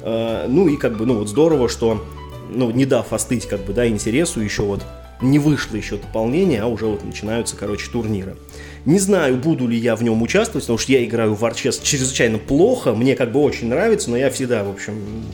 [0.00, 2.02] Э, ну и как бы, ну вот здорово, что,
[2.50, 4.82] ну, не дав остыть, как бы, да, интересу, еще вот
[5.22, 8.36] не вышло еще дополнение, а уже вот начинаются, короче, турниры.
[8.84, 12.38] Не знаю, буду ли я в нем участвовать, потому что я играю в Warchess чрезвычайно
[12.38, 15.24] плохо, мне как бы очень нравится, но я всегда, в общем,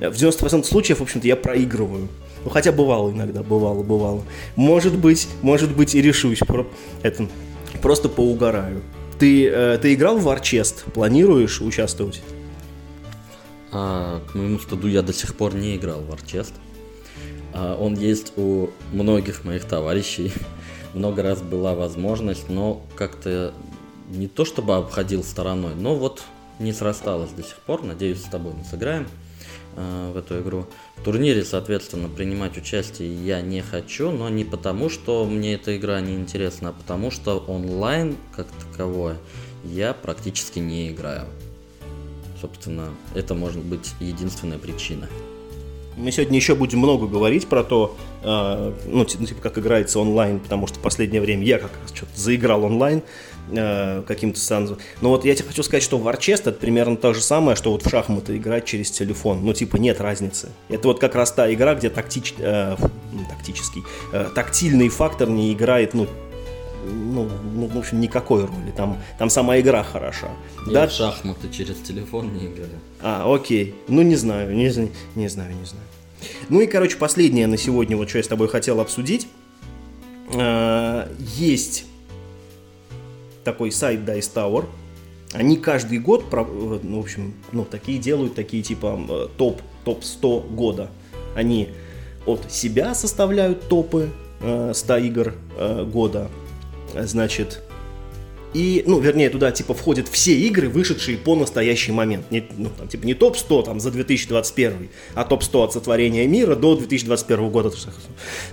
[0.00, 2.08] в 90% случаев, в общем-то, я проигрываю.
[2.44, 4.24] Ну, хотя бывало иногда, бывало, бывало.
[4.56, 6.66] Может быть, может быть и решусь, про...
[7.02, 7.28] это,
[7.80, 8.82] просто поугараю.
[9.18, 10.90] Ты, э, ты играл в Warchest?
[10.92, 12.20] Планируешь участвовать?
[13.70, 16.52] А, к моему стыду я до сих пор не играл в Warchest.
[17.54, 20.32] А, он есть у многих моих товарищей.
[20.94, 23.54] Много раз была возможность, но как-то
[24.08, 26.22] не то чтобы обходил стороной, но вот
[26.58, 27.82] не срасталось до сих пор.
[27.82, 29.08] Надеюсь, с тобой мы сыграем
[29.76, 30.66] э, в эту игру.
[30.96, 36.00] В турнире, соответственно, принимать участие я не хочу, но не потому, что мне эта игра
[36.00, 39.16] не интересна, а потому что онлайн, как таковое,
[39.64, 41.26] я практически не играю.
[42.40, 45.08] Собственно, это может быть единственная причина.
[45.96, 50.66] Мы сегодня еще будем много говорить про то, э, ну, типа, как играется онлайн, потому
[50.66, 53.02] что в последнее время я как раз что-то заиграл онлайн
[53.50, 54.78] э, каким-то станцем.
[55.00, 57.84] Но вот я тебе хочу сказать, что Warchest это примерно то же самое, что вот
[57.84, 59.44] в шахматы играть через телефон.
[59.44, 60.48] Ну, типа, нет разницы.
[60.68, 62.76] Это вот как раз та игра, где тактич, э,
[63.28, 66.06] тактический, э, тактильный фактор не играет, ну,
[66.84, 68.72] ну, ну, в общем, никакой роли.
[68.76, 70.28] Там, там сама игра хороша.
[70.66, 70.88] Я да?
[70.88, 72.78] в шахматы через телефон не играю.
[73.00, 73.74] А, окей.
[73.88, 74.64] Ну, не знаю, не,
[75.14, 75.86] не знаю, не знаю.
[76.48, 79.28] Ну и, короче, последнее на сегодня, вот что я с тобой хотел обсудить.
[80.34, 81.86] А, есть
[83.44, 84.66] такой сайт Dice Tower.
[85.32, 90.90] Они каждый год, ну, в общем, ну, такие делают, такие типа топ, топ 100 года.
[91.34, 91.70] Они
[92.26, 95.34] от себя составляют топы 100 игр
[95.86, 96.28] года,
[96.94, 97.62] значит,
[98.54, 102.30] и, ну, вернее, туда, типа, входят все игры, вышедшие по настоящий момент.
[102.30, 106.76] Не, ну, там, типа, не топ-100 там за 2021, а топ-100 от сотворения мира до
[106.76, 107.72] 2021 года.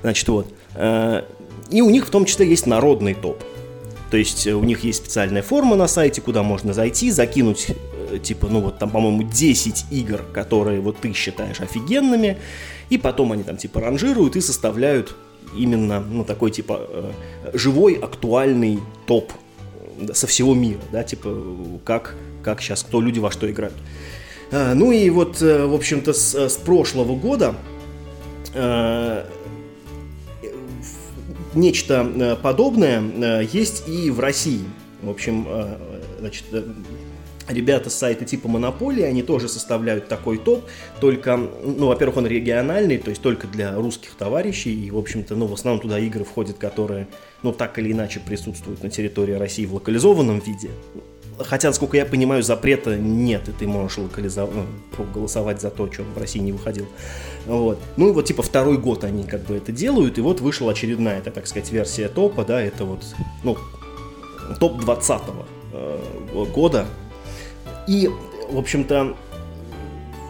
[0.02, 0.48] Значит, вот.
[0.76, 1.24] Э,
[1.70, 3.44] и у них в том числе есть народный топ.
[4.10, 7.68] То есть э, у них есть специальная форма на сайте, куда можно зайти, закинуть,
[8.12, 12.38] э, типа, ну вот там, по-моему, 10 игр, которые вот ты считаешь офигенными,
[12.90, 15.16] и потом они там, типа, ранжируют и составляют
[15.56, 17.12] именно, ну, такой, типа, э,
[17.54, 19.32] живой, актуальный топ
[20.14, 21.36] со всего мира, да, типа,
[21.84, 23.76] как, как сейчас, кто люди во что играют.
[24.52, 27.56] А, ну и вот, э, в общем-то, с, с прошлого года
[28.54, 29.26] э,
[31.54, 34.64] нечто подобное есть и в России.
[35.02, 35.48] В общем,
[36.20, 36.44] значит,
[37.50, 40.66] ребята с сайта типа Монополии, они тоже составляют такой топ,
[41.00, 45.48] только, ну, во-первых, он региональный, то есть только для русских товарищей, и, в общем-то, ну,
[45.48, 47.08] в основном туда игры входят, которые,
[47.44, 50.70] ну, так или иначе присутствуют на территории России в локализованном виде.
[51.40, 56.04] Хотя, насколько я понимаю, запрета нет, и ты можешь локализовать, ну, проголосовать за то, что
[56.04, 56.86] в России не выходил.
[57.46, 57.80] Вот.
[57.96, 61.20] Ну и вот типа второй год они как бы это делают, и вот вышла очередная,
[61.20, 63.04] это, так сказать, версия топа, да, это вот,
[63.44, 63.58] ну,
[64.60, 65.22] топ 20
[65.74, 66.86] э, года,
[67.90, 68.08] и,
[68.52, 69.16] в общем-то,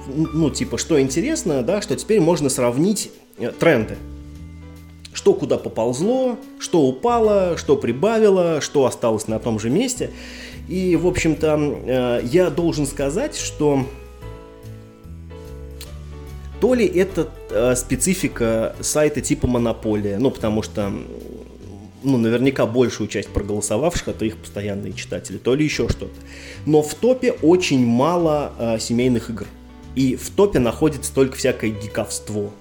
[0.07, 3.97] ну, типа, что интересно, да, что теперь можно сравнить э, тренды.
[5.11, 10.11] Что куда поползло, что упало, что прибавило, что осталось на том же месте.
[10.69, 13.85] И, в общем-то, э, я должен сказать, что
[16.61, 20.93] то ли это э, специфика сайта типа Монополия, ну, потому что
[22.03, 26.15] ну, наверняка большую часть проголосовавших это их постоянные читатели, то ли еще что-то.
[26.65, 29.47] Но в топе очень мало э, семейных игр.
[29.95, 32.51] И в топе находится только всякое гиковство.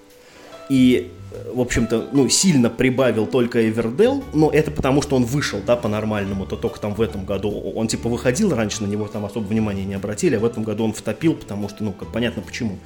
[0.68, 5.60] И, э, в общем-то, ну, сильно прибавил только Эвердел, но это потому, что он вышел,
[5.64, 7.50] да, по-нормальному, то только там в этом году.
[7.74, 10.84] Он, типа, выходил раньше, на него там особо внимания не обратили, а в этом году
[10.84, 12.78] он втопил, потому что, ну, как понятно почему.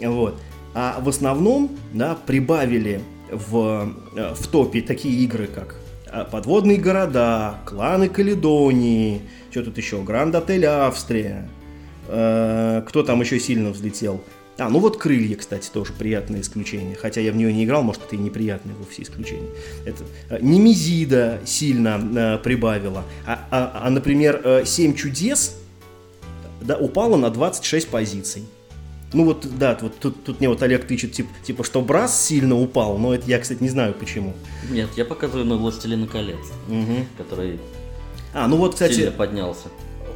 [0.00, 0.40] Вот.
[0.74, 7.56] А в основном, да, прибавили в, э, в топе такие игры, как э, «Подводные города»,
[7.64, 11.48] «Кланы Каледонии», что тут еще, «Гранд Отель Австрия»,
[12.08, 14.22] э, кто там еще сильно взлетел?
[14.58, 16.94] А, ну вот «Крылья», кстати, тоже приятное исключение.
[16.94, 19.48] Хотя я в нее не играл, может, это и неприятное вовсе исключение.
[19.86, 20.04] Это,
[20.42, 23.04] Немезида сильно прибавила.
[23.26, 25.56] А, а, а, например, «Семь чудес»
[26.60, 28.44] да, упала на 26 позиций.
[29.12, 32.58] Ну вот, да, вот тут, тут мне вот Олег тычет, типа, типа, что Брас сильно
[32.58, 34.34] упал, но это я, кстати, не знаю почему.
[34.70, 37.06] Нет, я показываю на «Властелина колец», Мгм.
[37.18, 37.60] который
[38.32, 39.68] А, ну вот, кстати, сильно поднялся.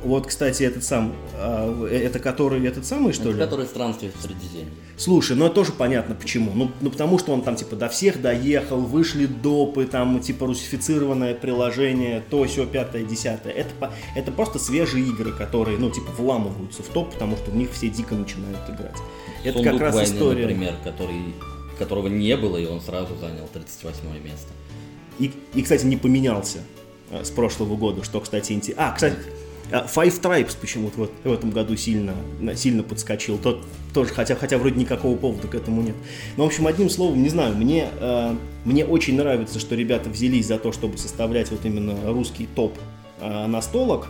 [0.04, 3.38] Вот, кстати, этот сам, а, э, это который, этот самый, что Это ли?
[3.38, 4.72] который странствует в Средиземье.
[4.96, 6.52] Слушай, ну это тоже понятно почему.
[6.54, 11.34] Ну, ну потому что он там типа до всех доехал, вышли допы, там типа русифицированное
[11.34, 13.52] приложение, то все пятое, десятое.
[13.52, 17.70] Это, это просто свежие игры, которые, ну, типа, вламываются в топ, потому что в них
[17.72, 18.96] все дико начинают играть.
[19.44, 20.42] Это Сундук как раз войны, история.
[20.42, 21.34] например, который,
[21.78, 24.48] которого не было, и он сразу занял 38 место.
[25.18, 26.60] И, и, кстати, не поменялся
[27.10, 28.88] э, с прошлого года, что, кстати, интересно.
[28.88, 29.16] А, кстати,
[29.70, 32.14] Five Tribes почему-то вот в этом году сильно,
[32.54, 33.38] сильно подскочил.
[33.38, 35.94] Тот тоже, хотя, хотя вроде никакого повода к этому нет.
[36.36, 40.46] Ну, в общем, одним словом, не знаю, мне, э, мне очень нравится, что ребята взялись
[40.46, 42.78] за то, чтобы составлять вот именно русский топ
[43.20, 44.08] э, настолок.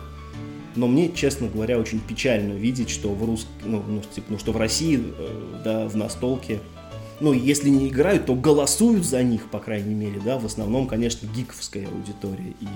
[0.75, 3.47] Но мне, честно говоря, очень печально видеть, что в рус...
[3.65, 6.59] ну, ну, типа, ну, что в России, э, да, в настолке
[7.19, 11.27] ну, если не играют, то голосуют за них, по крайней мере, да, в основном, конечно,
[11.35, 12.67] гиковская аудитория, и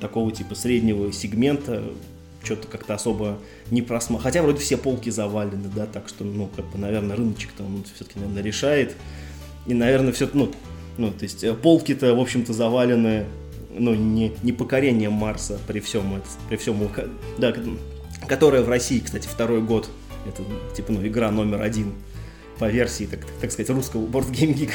[0.00, 1.82] такого типа среднего сегмента
[2.44, 3.38] что-то как-то особо
[3.70, 4.18] не просма...
[4.18, 8.18] Хотя вроде все полки завалены, да, так что, ну, как бы, наверное, рыночек-то он все-таки,
[8.18, 8.94] наверное, решает,
[9.66, 10.52] и, наверное, все, ну,
[10.98, 13.24] ну, то есть э, полки-то, в общем-то, завалены,
[13.76, 16.76] ну, не, не покорением Марса при всем, это- при всем,
[17.38, 17.54] да,
[18.28, 19.88] которая в России, кстати, второй год,
[20.26, 20.42] это,
[20.74, 21.94] типа, ну, игра номер один
[22.58, 24.72] по версии, так, так сказать, русского Board Game Geek.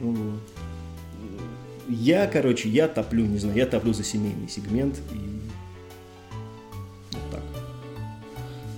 [1.92, 5.40] Я, короче, я топлю, не знаю, я топлю за семейный сегмент и
[7.12, 7.42] вот так.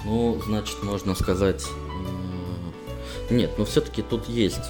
[0.05, 1.65] Ну, значит, можно сказать...
[3.31, 4.65] Нет, но все-таки тут есть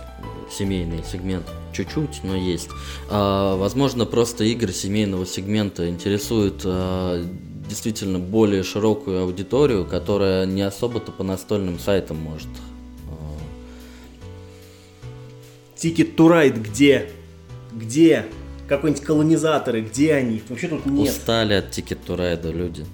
[0.50, 1.46] семейный сегмент.
[1.72, 2.68] Чуть-чуть, но есть.
[3.10, 7.24] А, возможно, просто игры семейного сегмента интересуют а,
[7.68, 12.48] действительно более широкую аудиторию, которая не особо-то по настольным сайтам может.
[13.08, 13.38] а,
[15.76, 17.10] Ticket to Ride где?
[17.74, 18.26] Где?
[18.68, 20.36] Какой-нибудь колонизаторы, где они?
[20.36, 21.10] Их Вообще тут нет.
[21.10, 22.86] Устали от Ticket to Ride люди.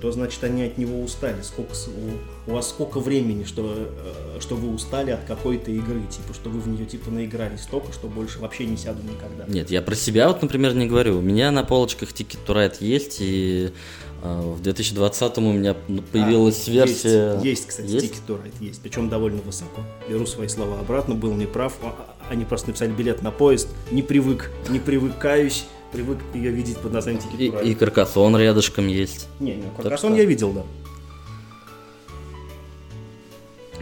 [0.00, 1.42] Что значит они от него устали?
[1.42, 6.00] Сколько, у, у вас сколько времени, что, э, что вы устали от какой-то игры?
[6.10, 9.44] Типа, что вы в нее типа наигрались столько, что больше вообще не сяду никогда.
[9.46, 11.18] Нет, я про себя вот, например, не говорю.
[11.18, 13.72] У меня на полочках Ticket to Ride есть, и
[14.22, 17.32] а, в 2020 у меня ну, появилась А, версия...
[17.34, 18.06] Есть, есть, кстати, Есть?
[18.06, 19.82] Ticket to Ride есть, причем довольно высоко.
[20.08, 21.74] Беру свои слова обратно, был неправ.
[22.30, 23.68] Они просто написали билет на поезд.
[23.90, 29.26] Не привык, не привыкаюсь, привык ее видеть под названием Ticket И, и Каркасон рядышком есть.
[29.40, 30.62] Не, не, Каркасон что- я видел, да.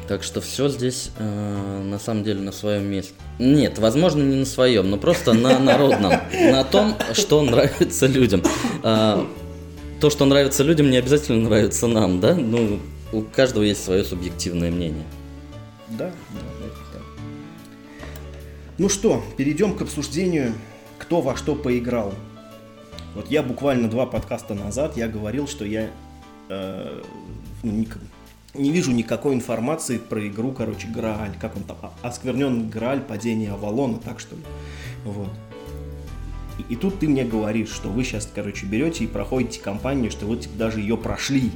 [0.09, 3.13] Так что все здесь э, на самом деле на своем месте.
[3.39, 6.13] Нет, возможно, не на своем, но просто на народном.
[6.33, 8.43] На том, что нравится людям.
[8.83, 9.27] А,
[10.01, 12.35] То, что нравится людям, не обязательно нравится нам, да?
[12.35, 12.79] Ну,
[13.13, 15.05] у каждого есть свое субъективное мнение.
[15.91, 16.48] Да, да.
[18.79, 20.53] Ну что, перейдем к обсуждению,
[20.99, 22.15] кто во что поиграл.
[23.15, 25.91] Вот я буквально два подкаста назад я говорил, что я
[26.49, 27.03] э,
[27.65, 27.99] ну, ник-
[28.55, 33.51] не вижу никакой информации про игру, короче, Грааль, как он там, а- оскверненный Грааль, падение
[33.51, 34.43] Авалона, так что ли.
[35.05, 35.31] Вот.
[36.59, 40.27] И, и тут ты мне говоришь, что вы сейчас, короче, берете и проходите кампанию, что
[40.27, 41.51] вы типа, даже ее прошли.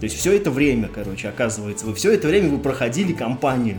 [0.00, 3.78] То есть все это время, короче, оказывается, вы все это время вы проходили кампанию.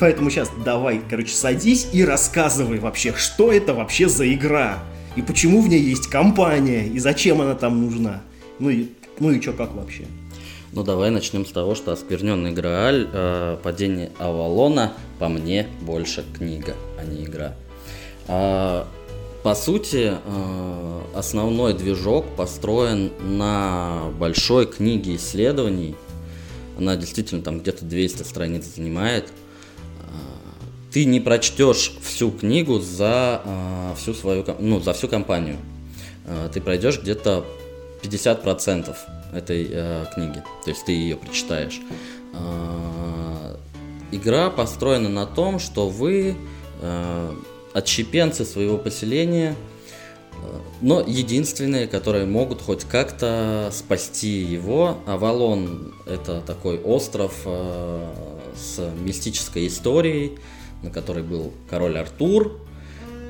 [0.00, 4.78] Поэтому сейчас давай, короче, садись и рассказывай вообще, что это вообще за игра.
[5.16, 8.22] И почему в ней есть компания, и зачем она там нужна.
[8.60, 10.04] Ну и, ну и что, как вообще?
[10.72, 16.74] Ну, давай начнем с того, что «Оскверненный Грааль», э, «Падение Авалона» по мне больше книга,
[17.00, 17.56] а не игра.
[18.28, 18.86] А,
[19.42, 25.96] по сути, э, основной движок построен на большой книге исследований.
[26.76, 29.32] Она действительно там где-то 200 страниц занимает.
[30.92, 35.56] Ты не прочтешь всю книгу за а, всю свою, ну, за всю компанию.
[36.26, 37.44] А, Ты пройдешь где-то
[38.02, 38.96] 50%
[39.34, 41.80] этой э, книги, то есть ты ее прочитаешь.
[42.32, 43.58] А,
[44.10, 46.34] Игра построена на том, что вы
[46.80, 47.34] э,
[47.74, 49.54] отщепенцы своего поселения,
[50.32, 54.96] э, но единственные, которые могут хоть как-то спасти его.
[55.06, 58.06] Авалон– это такой остров э,
[58.56, 60.38] с мистической историей,
[60.82, 62.60] на которой был король Артур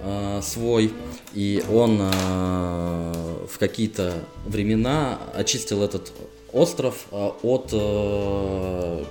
[0.02, 0.92] э, свой,
[1.34, 4.14] и он э, в какие-то
[4.46, 6.12] времена очистил этот
[6.52, 9.04] остров э, от э,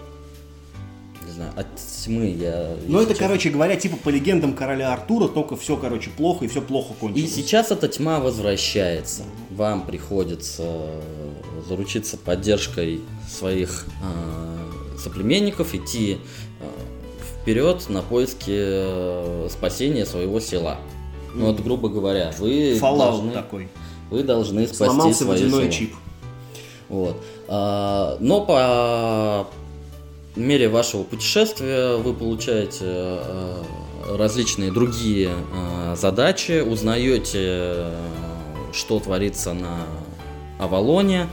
[1.26, 2.76] не знаю, от тьмы я...
[2.88, 6.48] Ну, это, сейчас- короче говоря, типа по легендам короля Артура, только все, короче, плохо и
[6.48, 7.34] все плохо И кончилось.
[7.36, 9.24] сейчас эта тьма возвращается.
[9.52, 10.92] Вам приходится
[11.68, 16.18] заручиться поддержкой своих э, соплеменников, идти
[17.48, 20.80] вперед на поиски э, спасения своего села.
[21.34, 23.70] Ну вот, грубо говоря, вы Fallout должны, такой.
[24.10, 25.72] вы должны спасти Сломался свое водяной село.
[25.72, 25.96] чип.
[26.90, 27.24] Вот.
[27.48, 29.48] А, но по
[30.36, 33.64] мере вашего путешествия вы получаете э,
[34.18, 37.92] различные другие э, задачи, узнаете,
[38.74, 39.86] что творится на
[40.60, 41.30] Авалоне.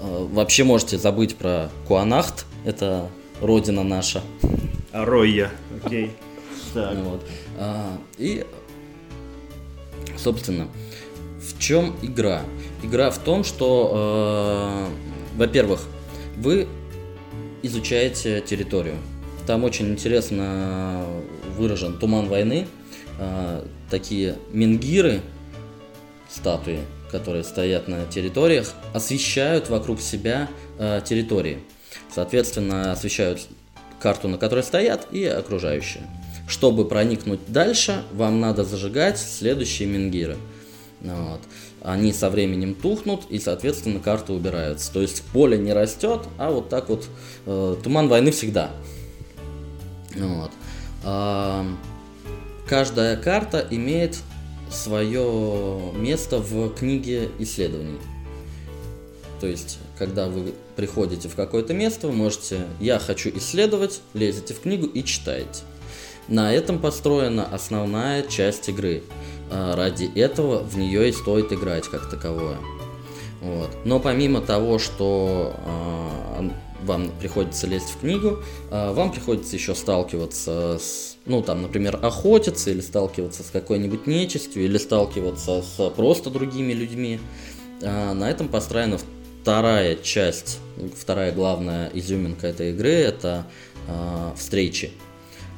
[0.00, 4.22] Вообще можете забыть про Куанахт, это родина наша.
[4.92, 5.50] Ройя.
[5.84, 6.10] Окей.
[6.74, 6.96] Так.
[6.98, 7.26] Вот.
[7.56, 8.44] А, И,
[10.16, 10.68] собственно,
[11.40, 12.42] в чем игра?
[12.82, 15.80] Игра в том, что, э, во-первых,
[16.36, 16.68] вы
[17.62, 18.96] изучаете территорию.
[19.46, 21.04] Там очень интересно
[21.56, 22.66] выражен туман войны.
[23.18, 25.22] А, Такие менгиры,
[26.28, 30.48] статуи, которые стоят на территориях, освещают вокруг себя
[30.78, 31.60] э, территории.
[32.18, 33.46] Соответственно, освещают
[34.00, 36.02] карту, на которой стоят, и окружающие.
[36.48, 40.36] Чтобы проникнуть дальше, вам надо зажигать следующие менгиры.
[41.00, 41.40] Ну Вот.
[41.80, 44.92] Они со временем тухнут, и, соответственно, карта убирается.
[44.92, 47.06] То есть поле не растет, а вот так вот
[47.46, 48.72] э, туман войны всегда.
[50.16, 50.50] Вот.
[51.04, 51.64] А,
[52.66, 54.18] каждая карта имеет
[54.72, 58.00] свое место в книге исследований.
[59.40, 64.60] То есть, когда вы приходите в какое-то место, вы можете «я хочу исследовать», лезете в
[64.60, 65.62] книгу и читаете.
[66.28, 69.02] На этом построена основная часть игры.
[69.50, 72.58] А, Ради этого в нее и стоит играть как таковое.
[73.40, 73.70] Вот.
[73.84, 75.54] Но помимо того, что
[76.36, 76.52] ан-
[76.84, 78.38] вам приходится лезть в книгу,
[78.70, 84.64] а, вам приходится еще сталкиваться с, ну там, например, охотиться или сталкиваться с какой-нибудь нечистью,
[84.64, 87.20] или сталкиваться с просто другими людьми.
[87.82, 88.98] А, На этом построена
[89.48, 90.58] вторая часть,
[90.94, 93.46] вторая главная изюминка этой игры, это
[93.88, 94.90] а, встречи.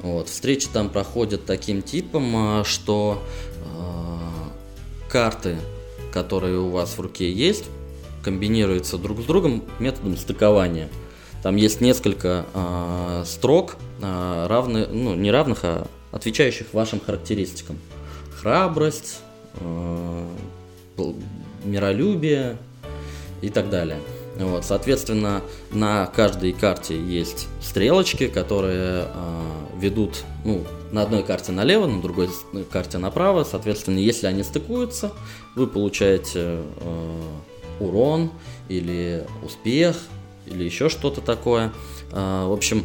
[0.01, 3.21] Вот, встречи там проходят таким типом, а, что
[3.67, 4.53] а,
[5.09, 5.57] карты,
[6.13, 7.65] которые у вас в руке есть,
[8.23, 10.89] комбинируются друг с другом методом стыкования.
[11.43, 17.77] Там есть несколько а, строк, а, равны, ну, не равных, а отвечающих вашим характеристикам.
[18.41, 19.19] Храбрость,
[19.59, 21.21] пл-
[21.65, 22.57] миролюбие
[23.43, 23.99] и так далее.
[24.37, 29.43] Вот, соответственно, на каждой карте есть стрелочки, которые а,
[29.79, 33.45] ведут, ну, на одной карте налево, на другой с- карте направо.
[33.45, 35.13] Соответственно, если они стыкуются,
[35.57, 37.21] вы получаете э,
[37.81, 38.31] урон
[38.69, 39.97] или успех
[40.47, 41.73] или еще что-то такое.
[42.13, 42.85] А, в общем,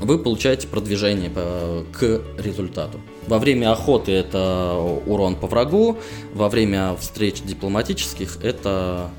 [0.00, 3.00] вы получаете продвижение по- к результату.
[3.26, 5.98] Во время охоты это урон по врагу,
[6.32, 9.10] во время встреч дипломатических это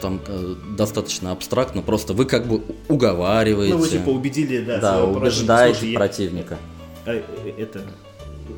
[0.00, 4.94] там э, достаточно абстрактно, просто вы как бы уговариваете, Ну, вы типа убедили, да, да,
[4.94, 6.58] своего убеждаете Слушай, я- противника.
[7.06, 7.22] А, э,
[7.58, 7.82] это...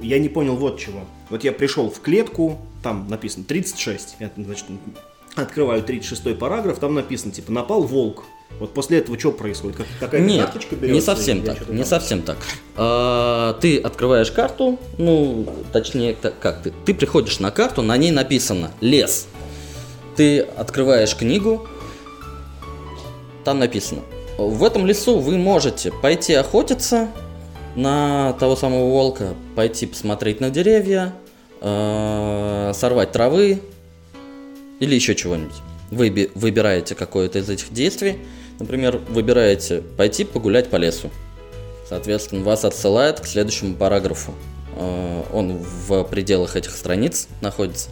[0.00, 1.00] Я не понял вот чего.
[1.30, 4.16] Вот я пришел в клетку, там написано 36.
[4.20, 4.64] Я, значит,
[5.34, 8.24] открываю 36 параграф, там написано, типа, напал волк.
[8.58, 9.78] Вот после этого что происходит?
[9.78, 10.94] Как, какая-то Нет, карточка берется?
[10.94, 11.86] не совсем или так, не там?
[11.86, 12.36] совсем так.
[12.76, 16.72] А, ты открываешь карту, ну, точнее, как ты?
[16.84, 19.26] Ты приходишь на карту, на ней написано лес.
[20.16, 21.66] Ты открываешь книгу,
[23.44, 24.02] там написано.
[24.38, 27.08] В этом лесу вы можете пойти охотиться
[27.76, 31.14] на того самого волка, пойти посмотреть на деревья,
[31.60, 33.60] э, сорвать травы
[34.80, 35.56] или еще чего-нибудь.
[35.90, 38.18] Вы би- выбираете какое-то из этих действий.
[38.58, 41.10] Например, выбираете пойти погулять по лесу.
[41.88, 44.32] Соответственно, вас отсылает к следующему параграфу.
[44.76, 47.90] Э, Он в пределах этих страниц находится.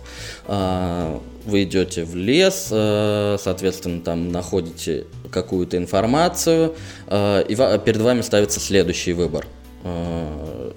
[1.44, 6.74] Вы идете в лес, э, соответственно, там находите какую-то информацию,
[7.07, 9.46] э, и перед вами ставится следующий выбор.
[9.85, 10.72] Э,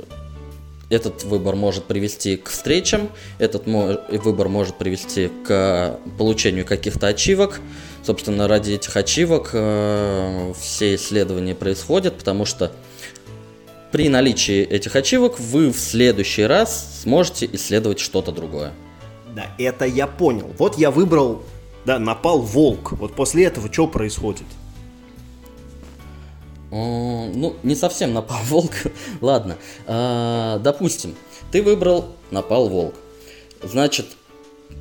[0.90, 7.62] Этот выбор может привести к встречам, этот выбор может привести к получению каких-то ачивок.
[8.06, 12.72] Собственно, ради этих ачивок все исследования происходят, потому что
[13.92, 18.72] при наличии этих ачивок вы в следующий раз сможете исследовать что-то другое.
[19.36, 20.52] Да, это я понял.
[20.58, 21.42] Вот я выбрал,
[21.86, 22.92] да, напал волк.
[22.94, 24.46] Вот после этого что происходит?
[26.70, 28.74] Ну, не совсем напал волк.
[29.22, 29.58] Ладно.
[29.86, 31.16] А, допустим,
[31.52, 32.96] ты выбрал напал волк.
[33.64, 34.08] Значит,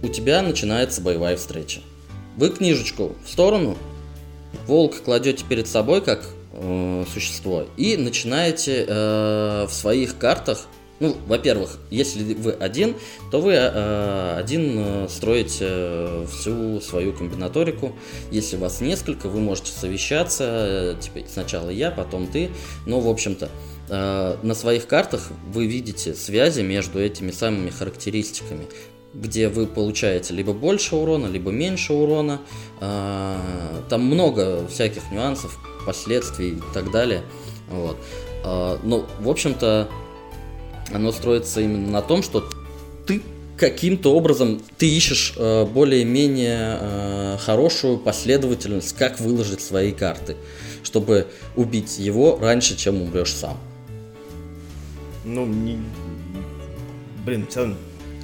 [0.02, 1.80] у тебя начинается боевая встреча.
[2.36, 3.76] Вы книжечку в сторону,
[4.66, 10.66] волк кладете перед собой, как э, существо и начинаете э, в своих картах
[11.00, 12.94] ну, во-первых, если вы один,
[13.30, 17.96] то вы э, один э, строите э, всю свою комбинаторику.
[18.30, 20.44] Если вас несколько, вы можете совещаться.
[20.46, 22.50] Э, типа сначала я, потом ты.
[22.86, 23.48] Но, в общем-то,
[23.88, 28.66] э, на своих картах вы видите связи между этими самыми характеристиками
[29.14, 32.40] где вы получаете либо больше урона, либо меньше урона.
[32.80, 33.36] Э,
[33.88, 37.22] там много всяких нюансов, последствий и так далее.
[37.68, 37.98] Вот.
[38.44, 39.88] Э, ну, в общем-то,
[40.94, 42.48] оно строится именно на том, что
[43.06, 43.22] ты
[43.56, 50.36] каким-то образом ты ищешь э, более-менее э, хорошую последовательность, как выложить свои карты,
[50.82, 53.58] чтобы убить его раньше, чем умрешь сам.
[55.24, 55.78] Ну, не...
[57.24, 57.46] блин,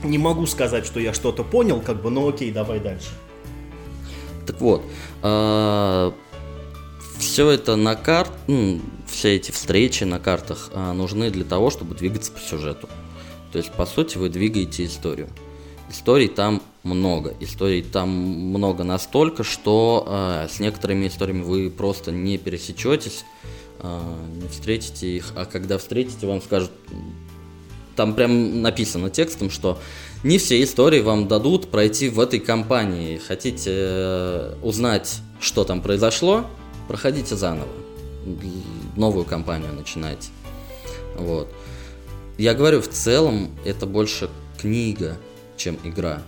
[0.02, 3.10] не могу сказать, что я что-то понял, как бы, ну окей, давай дальше.
[4.46, 4.82] Так вот,
[5.22, 6.12] э,
[7.18, 11.94] все это на карт, ну, все эти встречи на картах а, нужны для того, чтобы
[11.94, 12.88] двигаться по сюжету.
[13.52, 15.28] То есть, по сути, вы двигаете историю.
[15.90, 17.34] Историй там много.
[17.40, 23.24] Историй там много настолько, что э, с некоторыми историями вы просто не пересечетесь,
[23.80, 24.00] э,
[24.42, 26.70] не встретите их, а когда встретите, вам скажут,
[27.96, 29.78] там прям написано текстом, что
[30.22, 33.18] не все истории вам дадут пройти в этой компании.
[33.18, 36.44] Хотите э, узнать, что там произошло,
[36.88, 37.68] проходите заново
[38.96, 40.30] новую кампанию начинать.
[41.16, 41.52] Вот.
[42.36, 44.28] Я говорю, в целом это больше
[44.60, 45.16] книга,
[45.56, 46.22] чем игра.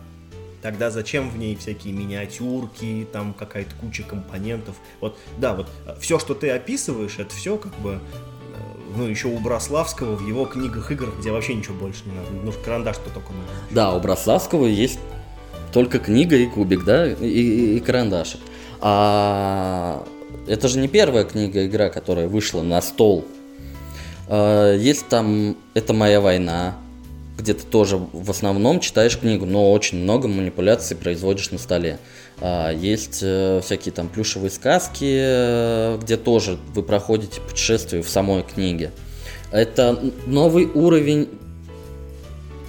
[0.62, 4.76] Тогда зачем в ней всякие миниатюрки, там какая-то куча компонентов?
[5.00, 7.98] Вот, да, вот э, все, что ты описываешь, это все как бы, э,
[8.96, 12.30] ну, еще у Брославского в его книгах игр, где вообще ничего больше не надо.
[12.44, 13.52] Ну, карандаш-то только надо.
[13.70, 14.98] Да, у Брославского есть
[15.72, 18.40] только книга и кубик, да, и, и, и карандашик.
[18.80, 20.04] А
[20.46, 23.24] это же не первая книга игра, которая вышла на стол.
[24.28, 26.76] А, есть там «Это моя война»,
[27.38, 31.98] где ты тоже в основном читаешь книгу, но очень много манипуляций производишь на столе.
[32.40, 38.42] А, есть э, всякие там плюшевые сказки, э, где тоже вы проходите путешествие в самой
[38.42, 38.90] книге.
[39.52, 41.28] Это новый уровень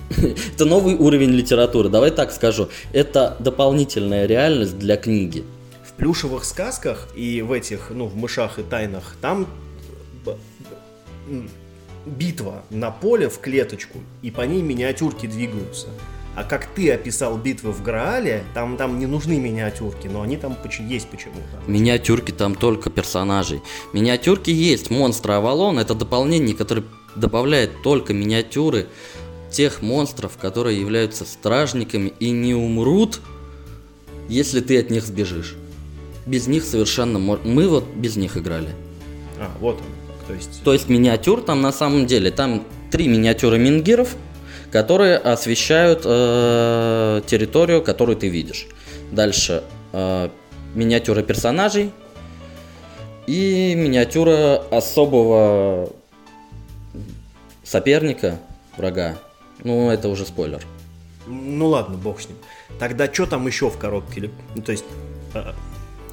[0.55, 2.69] это новый уровень литературы, давай так скажу.
[2.91, 5.43] Это дополнительная реальность для книги
[6.01, 9.45] плюшевых сказках и в этих, ну, в мышах и тайнах, там
[12.07, 15.89] битва на поле в клеточку, и по ней миниатюрки двигаются.
[16.35, 20.57] А как ты описал битвы в Граале, там, там не нужны миниатюрки, но они там
[20.79, 21.69] есть почему-то.
[21.71, 23.61] Миниатюрки там только персонажей.
[23.93, 24.89] Миниатюрки есть.
[24.89, 26.83] Монстры Авалон это дополнение, которое
[27.15, 28.87] добавляет только миниатюры
[29.51, 33.19] тех монстров, которые являются стражниками и не умрут,
[34.29, 35.57] если ты от них сбежишь
[36.25, 37.19] без них совершенно...
[37.19, 38.69] Мы вот без них играли.
[39.39, 40.27] А, вот он.
[40.27, 40.63] То есть...
[40.63, 44.15] То есть миниатюр там на самом деле, там три миниатюры мингиров,
[44.71, 48.67] которые освещают э, территорию, которую ты видишь.
[49.11, 50.29] Дальше э,
[50.75, 51.91] миниатюра персонажей
[53.27, 55.91] и миниатюра особого
[57.63, 58.39] соперника,
[58.77, 59.17] врага.
[59.63, 60.61] Ну, это уже спойлер.
[61.27, 62.37] Ну ладно, бог с ним.
[62.79, 64.31] Тогда что там еще в коробке?
[64.55, 64.85] Ну, то есть,
[65.33, 65.53] э,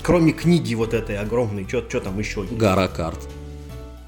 [0.03, 2.45] кроме книги вот этой огромной, что там еще?
[2.45, 3.19] Гора карт.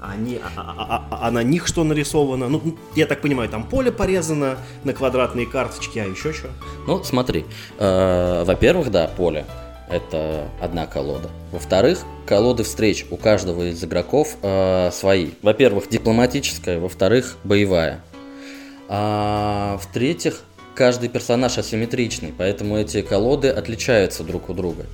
[0.01, 2.49] Они, а, а, а, а на них что нарисовано?
[2.49, 6.49] Ну, я так понимаю, там поле порезано на квадратные карточки, а еще что?
[6.87, 7.45] Ну, смотри.
[7.77, 9.45] Э, во-первых, да, поле.
[9.91, 11.29] Это одна колода.
[11.51, 15.31] Во-вторых, колоды встреч у каждого из игроков э, свои.
[15.43, 18.01] Во-первых, дипломатическая, во-вторых, боевая.
[18.87, 20.41] А в-третьих,
[20.73, 24.87] каждый персонаж асимметричный, поэтому эти колоды отличаются друг у друга.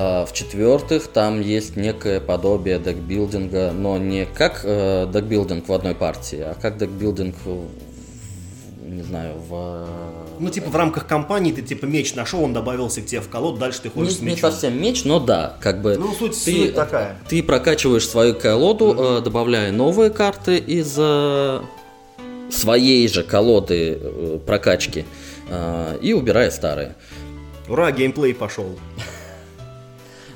[0.00, 6.38] А, в-четвертых, там есть некое подобие декбилдинга, но не как э, декбилдинг в одной партии,
[6.38, 7.34] а как декбилдинг,
[8.86, 9.88] не знаю, в...
[10.38, 13.58] Ну, типа в рамках кампании ты типа меч нашел, он добавился к тебе в колоду,
[13.58, 14.34] дальше ты ходишь не, с мечом.
[14.36, 15.96] Не совсем меч, но да, как бы...
[15.96, 17.18] Ну, суть, ты, суть такая.
[17.28, 19.18] Ты прокачиваешь свою колоду, mm-hmm.
[19.18, 21.60] э, добавляя новые карты из э,
[22.52, 25.06] своей же колоды э, прокачки
[25.50, 26.94] э, и убирая старые.
[27.68, 28.78] Ура, геймплей пошел.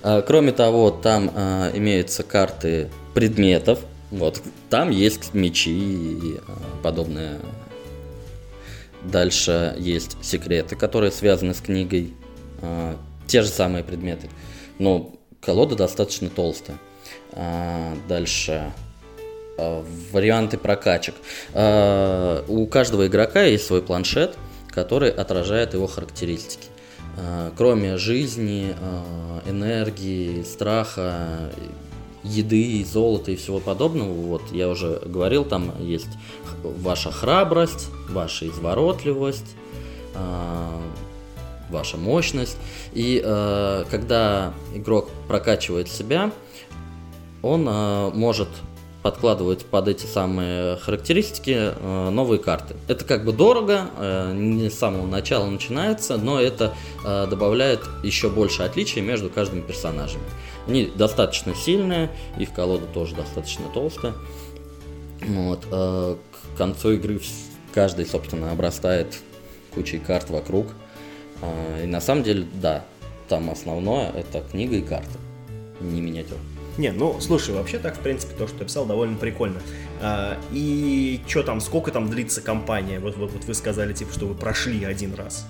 [0.02, 3.78] А, кроме того, там а, имеются карты предметов.
[4.10, 7.38] Вот, там есть мечи и а, подобное.
[9.02, 12.14] Дальше есть секреты, которые связаны с книгой.
[13.26, 14.28] Те же самые предметы.
[14.78, 16.78] Но колода достаточно толстая.
[18.08, 18.72] Дальше
[19.58, 21.16] варианты прокачек.
[21.52, 24.36] У каждого игрока есть свой планшет,
[24.68, 26.68] который отражает его характеристики.
[27.56, 28.74] Кроме жизни,
[29.46, 31.50] энергии, страха
[32.22, 34.12] еды, золота и всего подобного.
[34.12, 36.08] Вот я уже говорил, там есть
[36.62, 39.56] ваша храбрость, ваша изворотливость,
[40.14, 40.80] а,
[41.70, 42.56] ваша мощность.
[42.92, 46.30] И э, когда игрок прокачивает себя,
[47.40, 48.48] он э, может
[49.02, 52.76] подкладывать под эти самые характеристики э, новые карты.
[52.86, 56.74] Это как бы дорого, э, не с самого начала начинается, но это
[57.04, 60.24] э, добавляет еще больше отличий между каждыми персонажами.
[60.68, 64.14] Они достаточно сильные, их колода тоже достаточно толстая.
[65.20, 66.16] Вот, э,
[66.54, 67.20] к концу игры
[67.74, 69.18] каждый, собственно, обрастает
[69.74, 70.68] кучей карт вокруг.
[71.40, 72.84] Э, и на самом деле, да,
[73.28, 75.18] там основное это книга и карты,
[75.80, 76.38] не миниатюр.
[76.78, 79.60] Не, ну, слушай, вообще так, в принципе, то, что ты писал, довольно прикольно.
[80.00, 82.98] А, и что там, сколько там длится кампания?
[82.98, 85.46] Вот, вот, вот вы сказали, типа, что вы прошли один раз.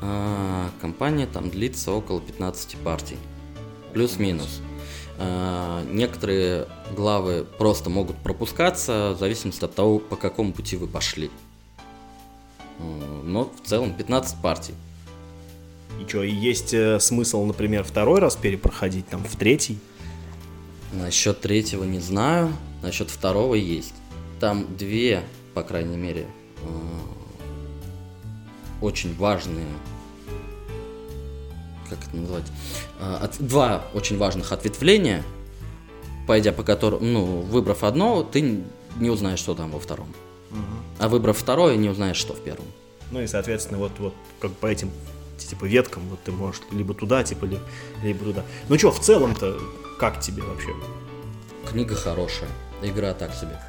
[0.00, 3.18] А, компания там длится около 15 партий.
[3.92, 4.62] Плюс-минус.
[5.18, 11.30] А, некоторые главы просто могут пропускаться в зависимости от того, по какому пути вы пошли.
[12.78, 14.74] А, но в целом 15 партий.
[16.00, 19.78] И что, и есть э, смысл, например, второй раз перепроходить, там, в третий?
[20.92, 23.94] Насчет третьего не знаю, насчет второго есть.
[24.40, 25.22] Там две,
[25.54, 26.26] по крайней мере,
[26.62, 26.66] э,
[28.80, 29.66] очень важные
[31.90, 32.44] как это назвать,
[33.00, 35.24] э, от, два очень важных ответвления,
[36.26, 38.62] пойдя по которым, ну, выбрав одно, ты
[38.98, 40.08] не узнаешь, что там во втором.
[40.50, 40.58] Угу.
[41.00, 42.66] А выбрав второе, не узнаешь, что в первом.
[43.10, 44.90] Ну и, соответственно, вот, вот как по этим
[45.36, 47.48] типа веткам, вот ты можешь либо туда, типа,
[48.02, 48.44] либо туда.
[48.68, 49.58] Ну что, в целом-то
[50.00, 50.70] как тебе вообще?
[51.70, 52.48] Книга хорошая.
[52.82, 53.60] Игра так себе.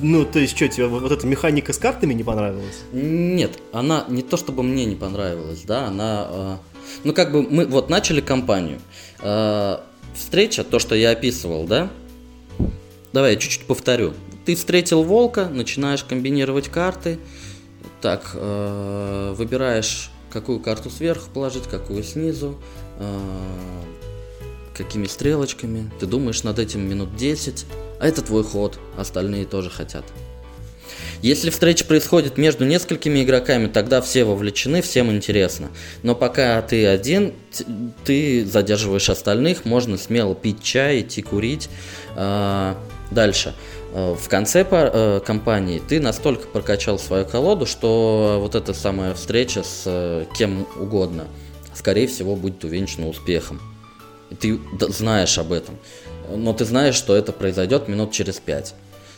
[0.00, 2.80] Ну, то есть, что, тебе вот эта механика с картами не понравилась?
[2.92, 6.26] Нет, она не то чтобы мне не понравилась, да, она...
[6.30, 6.56] Э,
[7.04, 8.80] ну, как бы мы вот начали кампанию.
[9.20, 9.78] Э,
[10.14, 11.90] встреча, то, что я описывал, да?
[13.12, 14.14] Давай я чуть-чуть повторю.
[14.44, 17.20] Ты встретил волка, начинаешь комбинировать карты.
[18.00, 22.58] Так, э, выбираешь, какую карту сверху положить, какую снизу
[24.74, 27.66] какими стрелочками, ты думаешь над этим минут 10,
[28.00, 30.04] а это твой ход, остальные тоже хотят.
[31.22, 35.68] Если встреча происходит между несколькими игроками, тогда все вовлечены, всем интересно.
[36.02, 37.32] Но пока ты один,
[38.04, 41.68] ты задерживаешь остальных, можно смело пить чай, идти курить.
[42.16, 42.76] А,
[43.12, 43.54] дальше.
[43.94, 49.62] А, в конце э, кампании ты настолько прокачал свою колоду, что вот эта самая встреча
[49.62, 51.26] с э, кем угодно,
[51.72, 53.60] скорее всего, будет увенчана успехом.
[54.40, 55.78] Ты знаешь об этом.
[56.34, 58.74] Но ты знаешь, что это произойдет минут через пять.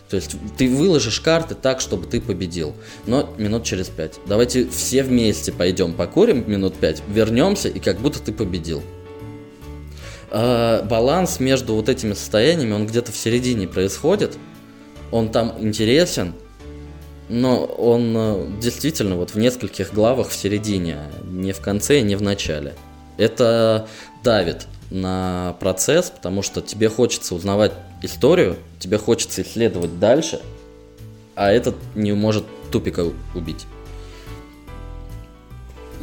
[0.09, 2.75] То есть ты выложишь карты так, чтобы ты победил.
[3.07, 4.21] Но минут через пять.
[4.27, 8.83] Давайте все вместе пойдем покурим минут пять, вернемся и как будто ты победил.
[10.31, 14.37] А, баланс между вот этими состояниями, он где-то в середине происходит.
[15.11, 16.35] Он там интересен,
[17.29, 22.23] но он э, действительно вот в нескольких главах в середине, не в конце не в
[22.23, 22.75] начале.
[23.17, 23.87] Это
[24.25, 27.73] давит на процесс, потому что тебе хочется узнавать
[28.03, 30.41] историю, тебе хочется исследовать дальше,
[31.35, 33.05] а этот не может тупика
[33.35, 33.67] убить.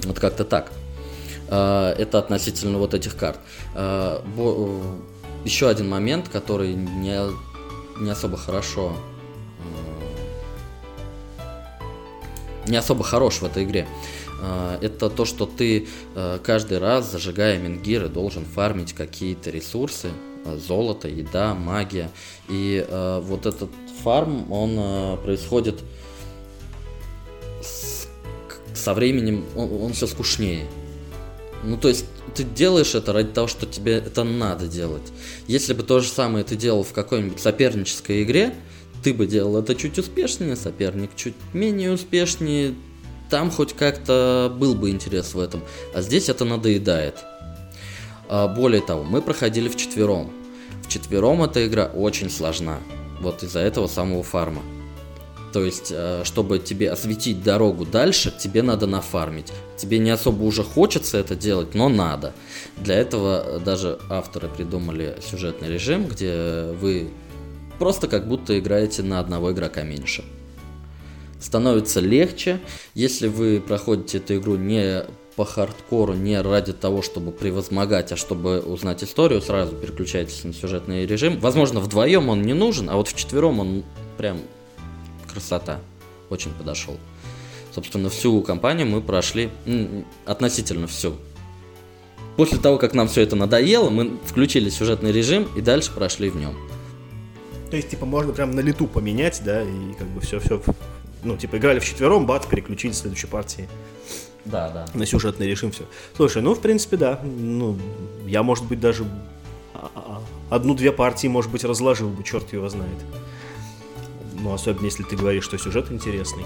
[0.03, 0.71] Вот как-то так.
[1.49, 3.39] А, это относительно вот этих карт.
[3.75, 4.23] А,
[5.45, 7.19] еще один момент, который не,
[7.99, 8.95] не особо хорошо
[12.67, 13.87] не особо хорош в этой игре.
[14.81, 20.09] Это то, что ты а, каждый раз, зажигая менгиры, должен фармить какие-то ресурсы,
[20.45, 22.09] а, золото, еда, магия.
[22.49, 22.85] И
[23.23, 23.69] вот этот
[24.03, 25.79] фарм, он происходит
[27.61, 28.07] с,
[28.73, 30.65] со временем, он, он все скучнее.
[31.63, 35.13] Ну, то есть, ты делаешь это ради того, что тебе это надо делать.
[35.47, 38.55] Если бы то же самое ты делал в какой-нибудь сопернической игре,
[39.03, 42.73] ты бы делал это чуть успешнее, соперник чуть менее успешнее,
[43.31, 45.63] там хоть как-то был бы интерес в этом.
[45.95, 47.15] А здесь это надоедает.
[48.27, 50.31] А, более того, мы проходили в четвером.
[50.83, 52.79] В четвером эта игра очень сложна.
[53.21, 54.61] Вот из-за этого самого фарма.
[55.53, 59.51] То есть, э, чтобы тебе осветить дорогу дальше, тебе надо нафармить.
[59.77, 62.33] Тебе не особо уже хочется это делать, но надо.
[62.77, 67.09] Для этого даже авторы придумали сюжетный режим, где вы
[67.79, 70.23] просто как будто играете на одного игрока меньше
[71.41, 72.61] становится легче,
[72.93, 75.03] если вы проходите эту игру не
[75.35, 81.05] по хардкору, не ради того, чтобы превозмогать, а чтобы узнать историю, сразу переключайтесь на сюжетный
[81.05, 81.39] режим.
[81.39, 83.83] Возможно, вдвоем он не нужен, а вот в четвером он
[84.17, 84.39] прям
[85.31, 85.79] красота.
[86.29, 86.97] Очень подошел.
[87.73, 89.49] Собственно, всю кампанию мы прошли,
[90.25, 91.15] относительно всю.
[92.35, 96.35] после того, как нам все это надоело, мы включили сюжетный режим и дальше прошли в
[96.35, 96.55] нем.
[97.69, 100.61] То есть, типа, можно прям на лету поменять, да, и как бы все-все,
[101.23, 103.67] ну, типа, играли в четвером, бац, переключили в следующей партии.
[104.45, 104.85] Да, да.
[104.93, 105.83] На сюжетный режим все.
[106.15, 107.19] Слушай, ну, в принципе, да.
[107.23, 107.77] Ну,
[108.25, 109.05] я, может быть, даже
[110.49, 112.97] одну-две партии, может быть, разложил бы, черт его знает.
[114.39, 116.43] Ну, особенно если ты говоришь, что сюжет интересный.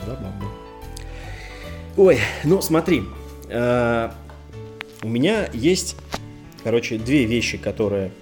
[0.00, 0.48] Забавно.
[1.96, 3.04] Ой, ну смотри,
[3.48, 4.10] э,
[5.02, 5.96] у меня есть,
[6.64, 8.12] короче, две вещи, которые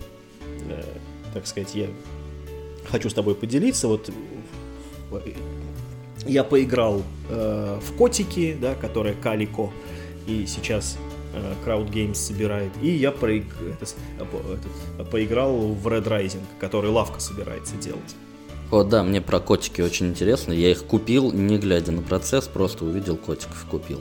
[0.70, 0.82] Э,
[1.34, 1.86] так сказать, я
[2.90, 3.88] хочу с тобой поделиться.
[3.88, 4.10] Вот
[6.26, 9.70] я поиграл э, в котики, да, которые Калико,
[10.26, 10.98] и сейчас
[11.32, 13.44] э, Crowd Games собирает, и я проиг...
[13.60, 18.14] этот, этот, поиграл в Red Rising, который лавка собирается делать.
[18.70, 20.52] О, да, мне про котики очень интересно.
[20.52, 24.00] Я их купил, не глядя на процесс, просто увидел котиков, купил.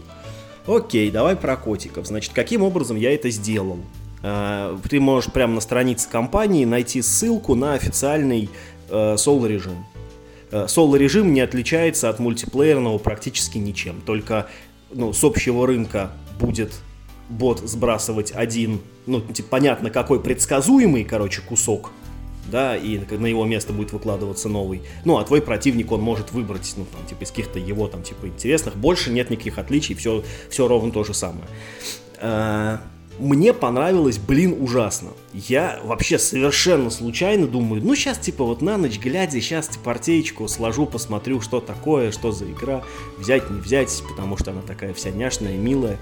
[0.68, 2.06] Окей, давай про котиков.
[2.06, 3.80] Значит, каким образом я это сделал?
[4.22, 8.50] Э, ты можешь прямо на странице компании найти ссылку на официальный
[9.18, 9.86] соло-режим.
[10.52, 14.02] Э, соло-режим не отличается от мультиплеерного практически ничем.
[14.02, 14.48] Только
[14.92, 16.74] ну, с общего рынка будет
[17.30, 21.92] бот сбрасывать один, ну, типа, понятно, какой предсказуемый, короче, кусок,
[22.52, 24.82] да, и на его место будет выкладываться новый.
[25.06, 28.26] Ну, а твой противник, он может выбрать, ну, там, типа, из каких-то его, там, типа,
[28.26, 28.76] интересных.
[28.76, 31.46] Больше нет никаких отличий, все, все ровно то же самое.
[33.20, 35.10] Мне понравилось, блин, ужасно.
[35.34, 40.48] Я вообще совершенно случайно думаю, ну сейчас типа вот на ночь глядя, сейчас типа партеечку
[40.48, 42.82] сложу, посмотрю, что такое, что за игра,
[43.18, 45.98] взять, не взять, потому что она такая вся няшная, милая.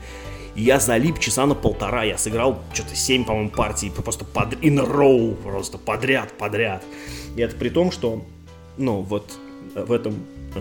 [0.53, 4.78] И я залип часа на полтора, я сыграл что-то 7, по-моему, партий, просто под in
[4.78, 6.84] row, просто подряд, подряд.
[7.36, 8.24] И это при том, что,
[8.78, 9.32] ну, вот
[9.74, 10.15] в этом
[10.53, 10.59] э,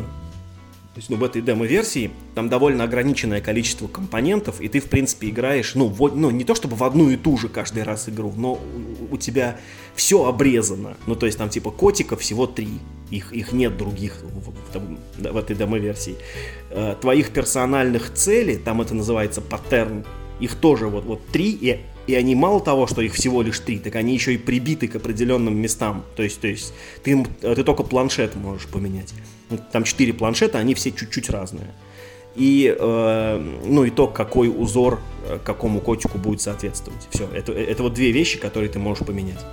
[0.96, 5.28] то есть, ну, в этой демо-версии там довольно ограниченное количество компонентов, и ты, в принципе,
[5.28, 8.32] играешь, ну, в, ну, не то чтобы в одну и ту же каждый раз игру,
[8.34, 8.58] но
[9.10, 9.58] у, тебя
[9.94, 10.96] все обрезано.
[11.06, 12.70] Ну, то есть, там, типа, котиков всего три.
[13.10, 16.14] Их, их нет других в, в, в этой демо-версии.
[16.70, 20.02] Э, твоих персональных целей, там это называется паттерн,
[20.40, 23.80] их тоже вот, вот три, и, и они мало того, что их всего лишь три,
[23.80, 26.06] так они еще и прибиты к определенным местам.
[26.16, 26.72] То есть, то есть
[27.02, 29.12] ты, ты только планшет можешь поменять.
[29.72, 31.68] Там четыре планшета, они все чуть-чуть разные.
[32.34, 37.08] И, э, ну, и то, какой узор э, какому котику будет соответствовать.
[37.10, 39.44] Все, это, это вот две вещи, которые ты можешь поменять.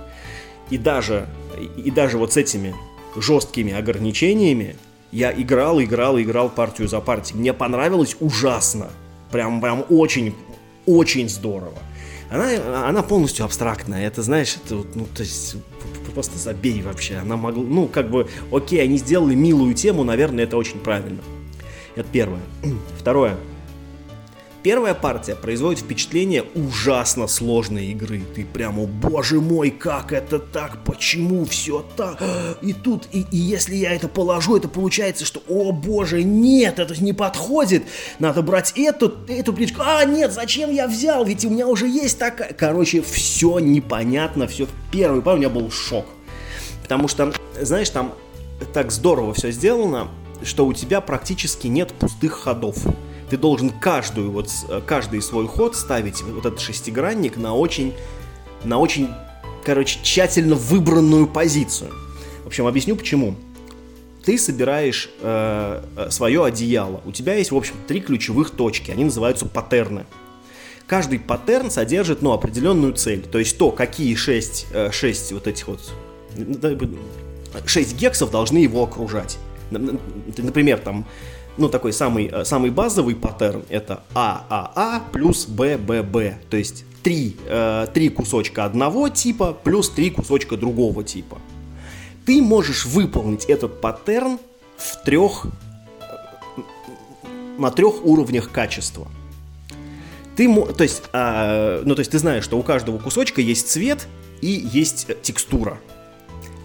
[0.70, 1.28] И даже,
[1.76, 2.74] и даже вот с этими
[3.16, 4.76] жесткими ограничениями
[5.12, 7.38] я играл, играл, играл партию за партией.
[7.38, 8.88] Мне понравилось ужасно.
[9.30, 10.34] Прям, прям очень,
[10.86, 11.78] очень здорово.
[12.34, 14.06] Она, она полностью абстрактная.
[14.08, 15.54] Это, знаешь, это, ну, то есть
[16.14, 17.16] просто забей вообще.
[17.16, 21.20] Она могла, ну, как бы, окей, они сделали милую тему, наверное, это очень правильно.
[21.94, 22.40] Это первое.
[22.98, 23.36] Второе.
[24.64, 28.22] Первая партия производит впечатление ужасно сложной игры.
[28.34, 32.22] Ты прямо, боже мой, как это так, почему все так?
[32.62, 36.96] И тут, и, и если я это положу, это получается, что, о боже, нет, это
[37.04, 37.82] не подходит.
[38.18, 39.82] Надо брать эту, эту плиточку.
[39.84, 41.26] А, нет, зачем я взял?
[41.26, 42.54] Ведь у меня уже есть такая.
[42.54, 46.06] Короче, все непонятно, все первый пар у меня был шок.
[46.80, 48.14] Потому что, знаешь, там
[48.72, 50.08] так здорово все сделано,
[50.42, 52.78] что у тебя практически нет пустых ходов
[53.30, 57.94] ты должен каждую, вот, э, каждый свой ход ставить, вот этот шестигранник, на очень,
[58.64, 59.08] на очень,
[59.64, 61.90] короче, тщательно выбранную позицию.
[62.44, 63.34] В общем, объясню почему.
[64.24, 67.00] Ты собираешь э, э свое одеяло.
[67.04, 68.90] У тебя есть, в общем, три ключевых точки.
[68.90, 70.06] Они называются паттерны.
[70.86, 73.22] Каждый паттерн содержит, ну, определенную цель.
[73.22, 75.80] То есть то, какие шесть, э, шесть вот этих вот...
[77.66, 79.38] Шесть гексов должны его окружать.
[79.70, 81.06] Например, там
[81.56, 86.48] ну, такой самый, э, самый базовый паттерн это ААА плюс БББ.
[86.50, 91.38] То есть три, э, три кусочка одного типа плюс три кусочка другого типа.
[92.26, 94.38] Ты можешь выполнить этот паттерн
[94.76, 96.60] в трех, э,
[97.58, 99.06] на трех уровнях качества.
[100.36, 104.08] Ты, то есть, ну, то есть ты знаешь, что у каждого кусочка есть цвет
[104.40, 105.78] и есть текстура.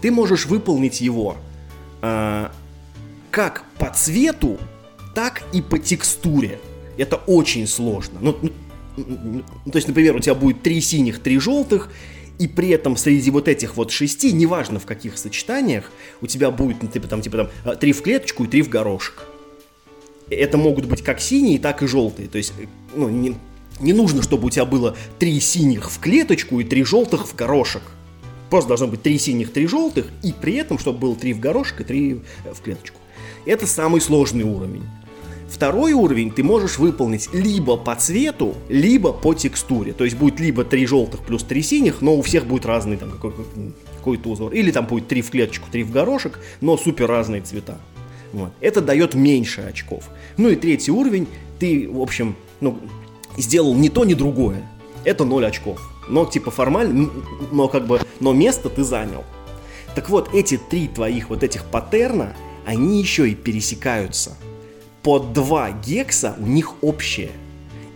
[0.02, 1.36] Ты можешь выполнить его
[3.30, 4.58] как по цвету,
[5.14, 6.58] так и по текстуре.
[6.96, 8.18] Это очень сложно.
[8.20, 8.36] Ну,
[8.96, 11.90] ну, то есть, например, у тебя будет три синих, три желтых,
[12.38, 15.90] и при этом среди вот этих вот шести, неважно в каких сочетаниях,
[16.20, 18.68] у тебя будет, ну, типа там, типа там, а, три в клеточку и три в
[18.68, 19.26] горошек.
[20.30, 22.28] Это могут быть как синие, так и желтые.
[22.28, 22.52] То есть,
[22.94, 23.36] ну, не,
[23.80, 27.82] не нужно, чтобы у тебя было три синих в клеточку и три желтых в горошек.
[28.48, 31.80] Просто должно быть три синих, три желтых, и при этом, чтобы было три в горошек
[31.80, 32.20] и три
[32.52, 32.98] в клеточку.
[33.44, 34.84] Это самый сложный уровень.
[35.50, 39.92] Второй уровень ты можешь выполнить либо по цвету, либо по текстуре.
[39.92, 43.10] То есть будет либо три желтых плюс три синих, но у всех будет разный там
[43.10, 44.52] какой-то узор.
[44.52, 47.78] Или там будет три в клеточку, три в горошек, но супер разные цвета.
[48.32, 48.52] Вот.
[48.60, 50.04] Это дает меньше очков.
[50.36, 51.26] Ну и третий уровень,
[51.58, 52.78] ты, в общем, ну,
[53.36, 54.62] сделал ни то, ни другое.
[55.04, 55.80] Это 0 очков.
[56.08, 57.10] Но типа формально,
[57.50, 59.24] но как бы, но место ты занял.
[59.96, 64.36] Так вот, эти три твоих вот этих паттерна, они еще и пересекаются.
[65.02, 67.30] По два гекса у них общее.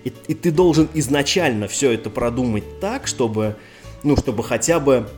[0.05, 3.57] И, и ты должен изначально все это продумать так, чтобы,
[4.03, 5.09] ну, чтобы хотя бы,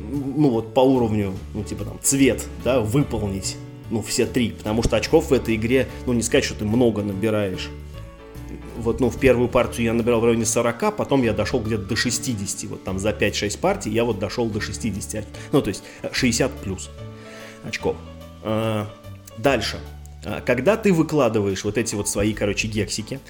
[0.00, 3.56] ну вот по уровню, ну типа там цвет, да, выполнить,
[3.90, 7.02] ну все три, потому что очков в этой игре, ну не сказать, что ты много
[7.02, 7.70] набираешь
[8.78, 11.96] вот, ну, в первую партию я набирал в районе 40, потом я дошел где-то до
[11.96, 16.50] 60, вот там за 5-6 партий я вот дошел до 60, ну, то есть 60
[16.52, 16.90] плюс
[17.64, 17.96] очков.
[18.42, 18.88] А,
[19.36, 19.78] дальше.
[20.24, 23.20] А, когда ты выкладываешь вот эти вот свои, короче, гексики,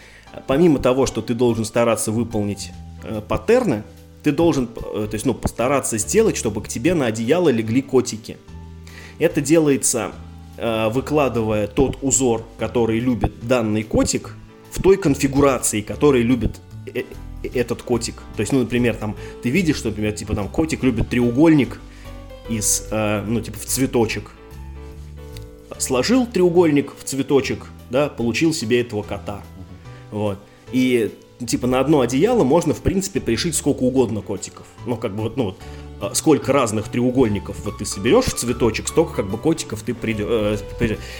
[0.47, 2.70] помимо того, что ты должен стараться выполнить
[3.03, 3.84] э, паттерны,
[4.22, 8.36] ты должен, э, то есть, ну, постараться сделать, чтобы к тебе на одеяло легли котики.
[9.18, 10.12] Это делается,
[10.57, 14.34] э, выкладывая тот узор, который любит данный котик,
[14.70, 16.61] в той конфигурации, которой любит
[17.43, 18.16] этот котик.
[18.36, 21.80] То есть, ну, например, там ты видишь, что, например, типа там котик любит треугольник
[22.51, 24.30] из, ну, типа в цветочек.
[25.79, 29.43] Сложил треугольник в цветочек, да, получил себе этого кота.
[30.11, 30.39] Вот.
[30.72, 31.11] И
[31.47, 34.66] типа на одно одеяло можно, в принципе, пришить сколько угодно котиков.
[34.87, 35.59] Ну, как бы вот, ну, вот,
[36.01, 40.26] а, сколько разных треугольников вот ты соберешь в цветочек, столько как бы котиков ты придешь.
[40.29, 40.57] Э,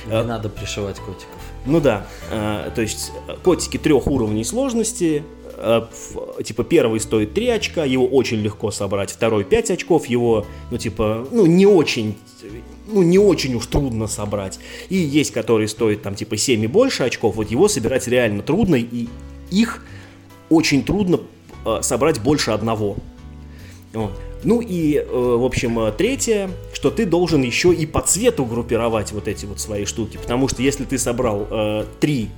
[0.07, 1.41] Не надо пришивать котиков.
[1.67, 5.25] Ну да, э, то есть э, котики трех уровней сложности,
[5.57, 5.83] э,
[6.45, 11.27] типа первый стоит 3 очка, его очень легко собрать, второй 5 очков, его, ну типа,
[11.31, 12.17] ну не очень,
[12.89, 14.59] ну не очень уж трудно собрать.
[14.89, 18.77] И есть, который стоит там типа 7 и больше очков, вот его собирать реально трудно,
[18.77, 19.09] и
[19.51, 19.85] их
[20.51, 21.21] очень трудно
[21.83, 22.97] собрать больше одного.
[24.45, 29.11] Ну и, э, в общем, э, третье, что ты должен еще и по цвету группировать
[29.13, 32.29] вот эти вот свои штуки, потому что если ты собрал э, три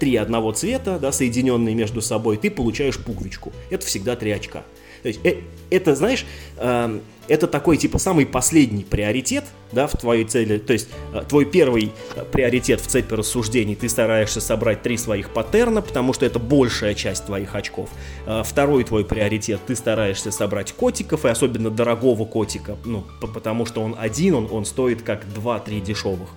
[0.00, 3.52] три одного цвета, да, соединенные между собой, ты получаешь пуговичку.
[3.70, 4.64] Это всегда три очка.
[5.02, 5.36] То есть, э,
[5.70, 6.24] это, знаешь,
[6.56, 10.58] э, это такой, типа, самый последний приоритет, да, в твоей цели.
[10.58, 15.30] То есть, э, твой первый э, приоритет в цепи рассуждений, ты стараешься собрать три своих
[15.30, 17.90] паттерна, потому что это большая часть твоих очков.
[18.26, 23.82] Э, второй твой приоритет, ты стараешься собрать котиков, и особенно дорогого котика, ну, потому что
[23.82, 26.30] он один, он, он стоит как 2-3 дешевых.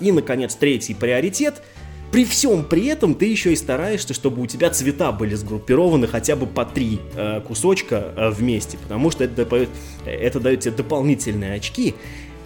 [0.00, 1.62] И, наконец, третий приоритет—
[2.14, 6.36] при всем при этом ты еще и стараешься, чтобы у тебя цвета были сгруппированы хотя
[6.36, 9.68] бы по три э, кусочка э, вместе, потому что это,
[10.06, 11.96] это дает тебе дополнительные очки.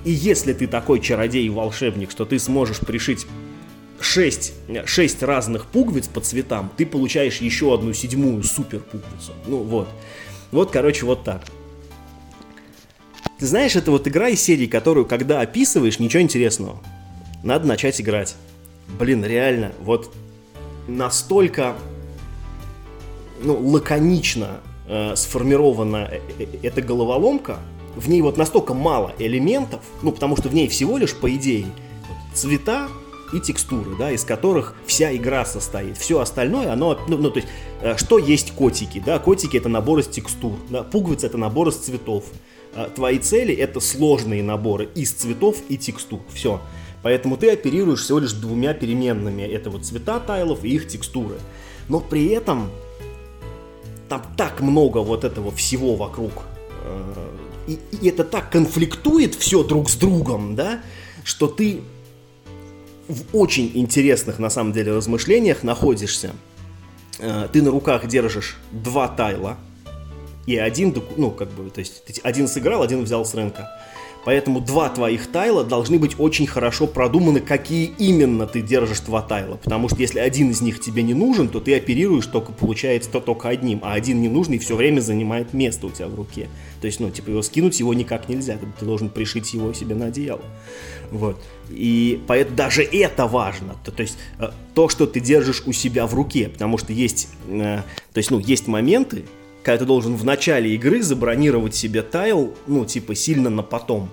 [0.07, 3.27] И если ты такой чародей и волшебник, что ты сможешь пришить
[4.01, 4.55] 6,
[4.87, 9.35] 6 разных пуговиц по цветам, ты получаешь еще одну седьмую супер пуговицу.
[9.47, 9.89] Ну вот.
[10.51, 11.43] Вот, короче, вот так.
[13.39, 16.81] Ты знаешь, это вот игра из серии, которую, когда описываешь, ничего интересного.
[17.43, 18.35] Надо начать играть
[18.99, 20.13] блин, реально, вот
[20.87, 21.77] настолько
[23.43, 27.59] ну, лаконично э, сформирована э, э, эта головоломка,
[27.97, 31.67] в ней вот настолько мало элементов, ну, потому что в ней всего лишь, по идее,
[32.35, 32.89] цвета
[33.33, 35.99] и текстуры, да, из которых вся игра состоит.
[35.99, 37.49] Все остальное, оно, ну, ну то есть,
[37.83, 41.77] э, что есть котики, да, котики это набор из текстур, да, пуговицы это набор из
[41.77, 42.25] цветов.
[42.75, 46.61] Э, твои цели это сложные наборы из цветов и текстур, все.
[47.09, 49.41] Поэтому ты оперируешь всего лишь двумя переменными.
[49.41, 51.37] Это вот цвета тайлов и их текстуры.
[51.89, 52.71] Но при этом
[54.11, 56.33] там так много вот этого всего вокруг.
[56.85, 57.31] Э,
[57.67, 60.83] и, и это так конфликтует все друг с другом, да,
[61.25, 61.81] что ты
[63.09, 66.33] в очень интересных на самом деле размышлениях находишься.
[67.21, 69.57] Э, ты на руках держишь два тайла,
[70.45, 73.71] и один, ну, как бы, то есть один сыграл, один взял с рынка.
[74.29, 79.57] Поэтому два твоих тайла должны быть очень хорошо продуманы, какие именно ты держишь два тайла.
[79.57, 83.21] Потому что если один из них тебе не нужен, то ты оперируешь только, получается, то
[83.21, 86.51] только одним, а один ненужный все время занимает место у тебя в руке.
[86.83, 90.09] То есть, ну, типа, его скинуть его никак нельзя, ты должен пришить его себе на
[90.09, 90.45] одеяло.
[91.11, 91.43] Вот.
[91.71, 93.77] И поэтому даже это важно.
[93.83, 97.31] То, то есть, э, то, что ты держишь у себя в руке, потому что есть,
[97.49, 97.81] э,
[98.13, 99.25] то есть, ну, есть моменты,
[99.69, 104.09] когда ты должен в начале игры забронировать себе тайл, ну, типа, сильно на потом.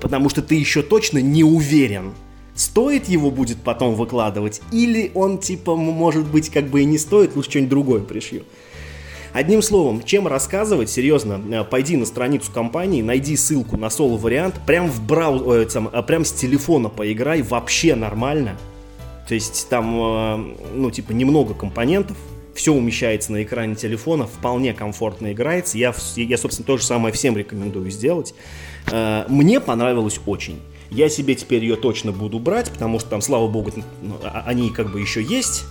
[0.00, 2.14] Потому что ты еще точно не уверен,
[2.56, 7.36] стоит его будет потом выкладывать, или он, типа, может быть, как бы и не стоит,
[7.36, 8.42] лучше что-нибудь другое пришью.
[9.32, 14.90] Одним словом, чем рассказывать, серьезно, э, пойди на страницу компании, найди ссылку на соло-вариант, прям
[14.90, 18.58] в брауз, э, прям с телефона поиграй, вообще нормально.
[19.28, 22.16] То есть там, э, ну, типа, немного компонентов,
[22.54, 25.76] все умещается на экране телефона, вполне комфортно играется.
[25.76, 28.34] Я, я, собственно, то же самое всем рекомендую сделать.
[28.90, 30.60] Э, мне понравилось очень.
[30.90, 34.70] Я себе теперь ее точно буду брать, потому что там, слава богу, ну, а, они
[34.70, 35.64] как бы еще есть.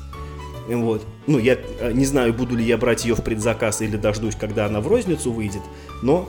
[0.67, 1.05] Вот.
[1.27, 4.65] Ну, я э, не знаю, буду ли я брать ее в предзаказ или дождусь, когда
[4.65, 5.61] она в розницу выйдет,
[6.01, 6.27] но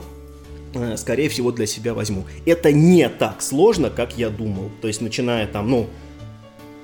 [0.73, 2.25] э, скорее всего для себя возьму.
[2.45, 4.71] Это не так сложно, как я думал.
[4.81, 5.89] То есть, начиная там, ну,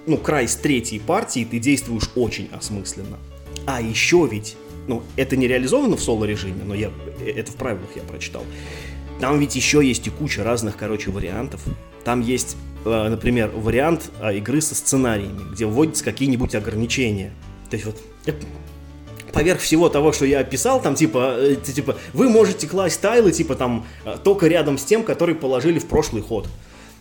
[0.06, 3.18] ну, край с третьей партии, ты действуешь очень осмысленно.
[3.66, 4.56] А еще ведь,
[4.88, 8.44] ну, это не реализовано в соло-режиме, но я, э, это в правилах я прочитал.
[9.20, 11.62] Там ведь еще есть и куча разных, короче, вариантов.
[12.04, 17.32] Там есть, э, например, вариант э, игры со сценариями, где вводятся какие-нибудь ограничения.
[17.70, 18.02] То есть вот
[19.32, 23.86] поверх всего того, что я описал, там типа, типа, вы можете класть тайлы, типа там,
[24.24, 26.50] только рядом с тем, который положили в прошлый ход.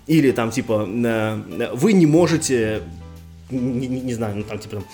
[0.06, 0.88] Или там типа,
[1.72, 2.82] вы не можете,
[3.50, 4.84] не, не, знаю, ну там типа там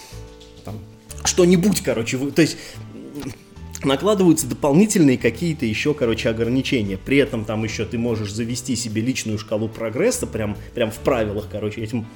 [1.25, 2.57] что-нибудь, короче, вы, то есть
[3.85, 6.97] накладываются дополнительные какие-то еще, короче, ограничения.
[6.97, 11.47] При этом там еще ты можешь завести себе личную шкалу прогресса, прям, прям в правилах,
[11.51, 12.07] короче, этим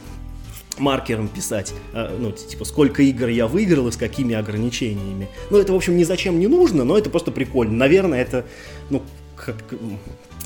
[0.78, 5.28] маркером писать, э, ну, типа, сколько игр я выиграл и с какими ограничениями.
[5.50, 7.74] Ну, это, в общем, ни зачем не нужно, но это просто прикольно.
[7.74, 8.46] Наверное, это,
[8.88, 9.02] ну,
[9.36, 9.56] как,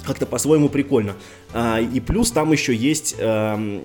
[0.05, 1.15] как-то по-своему прикольно.
[1.53, 3.81] А, и плюс там еще есть, э,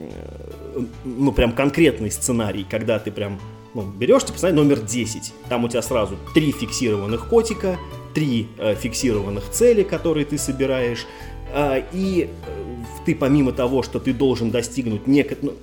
[1.05, 3.39] ну, прям конкретный сценарий, когда ты прям
[3.73, 5.33] ну, берешь, типа, знаешь, номер 10.
[5.47, 7.77] Там у тебя сразу три фиксированных котика,
[8.13, 11.05] три э, фиксированных цели, которые ты собираешь.
[11.53, 15.37] Э, и э, ты помимо того, что ты должен достигнуть нек...
[15.41, 15.53] ну,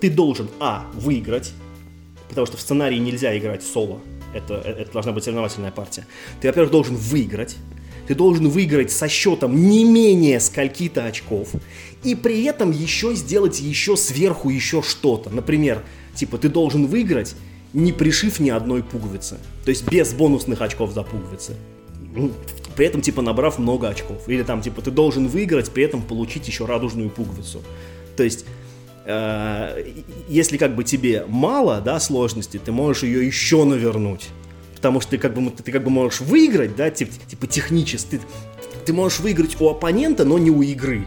[0.00, 1.52] ты должен, а, выиграть,
[2.28, 4.00] потому что в сценарии нельзя играть соло,
[4.34, 6.06] это, э, это должна быть соревновательная партия.
[6.40, 7.56] Ты, во-первых, должен выиграть,
[8.06, 11.50] ты должен выиграть со счетом не менее скольки-то очков,
[12.04, 15.30] и при этом еще сделать еще сверху еще что-то.
[15.30, 15.82] Например,
[16.14, 17.34] типа ты должен выиграть
[17.72, 19.38] не пришив ни одной пуговицы.
[19.64, 21.56] То есть без бонусных очков за пуговицы.
[22.14, 22.32] Ну,
[22.76, 24.28] при этом, типа, набрав много очков.
[24.28, 27.62] Или там, типа, ты должен выиграть, при этом получить еще радужную пуговицу.
[28.16, 28.44] То есть,
[29.04, 29.92] э,
[30.28, 34.28] если как бы тебе мало, да, сложности, ты можешь ее еще навернуть.
[34.74, 38.16] Потому что ты как бы, ты как бы можешь выиграть, да, типа, типа технически.
[38.16, 38.20] Ты,
[38.86, 41.06] ты можешь выиграть у оппонента, но не у игры.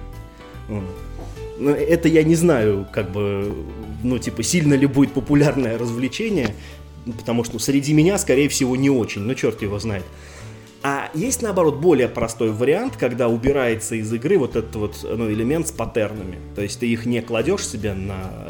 [1.60, 3.53] Но это я не знаю, как бы,
[4.01, 6.55] ну, типа, сильно ли будет популярное развлечение,
[7.05, 10.05] потому что ну, среди меня, скорее всего, не очень, но черт его знает.
[10.82, 15.68] А есть, наоборот, более простой вариант, когда убирается из игры вот этот вот ну, элемент
[15.68, 16.38] с паттернами.
[16.55, 18.47] То есть ты их не кладешь себе на,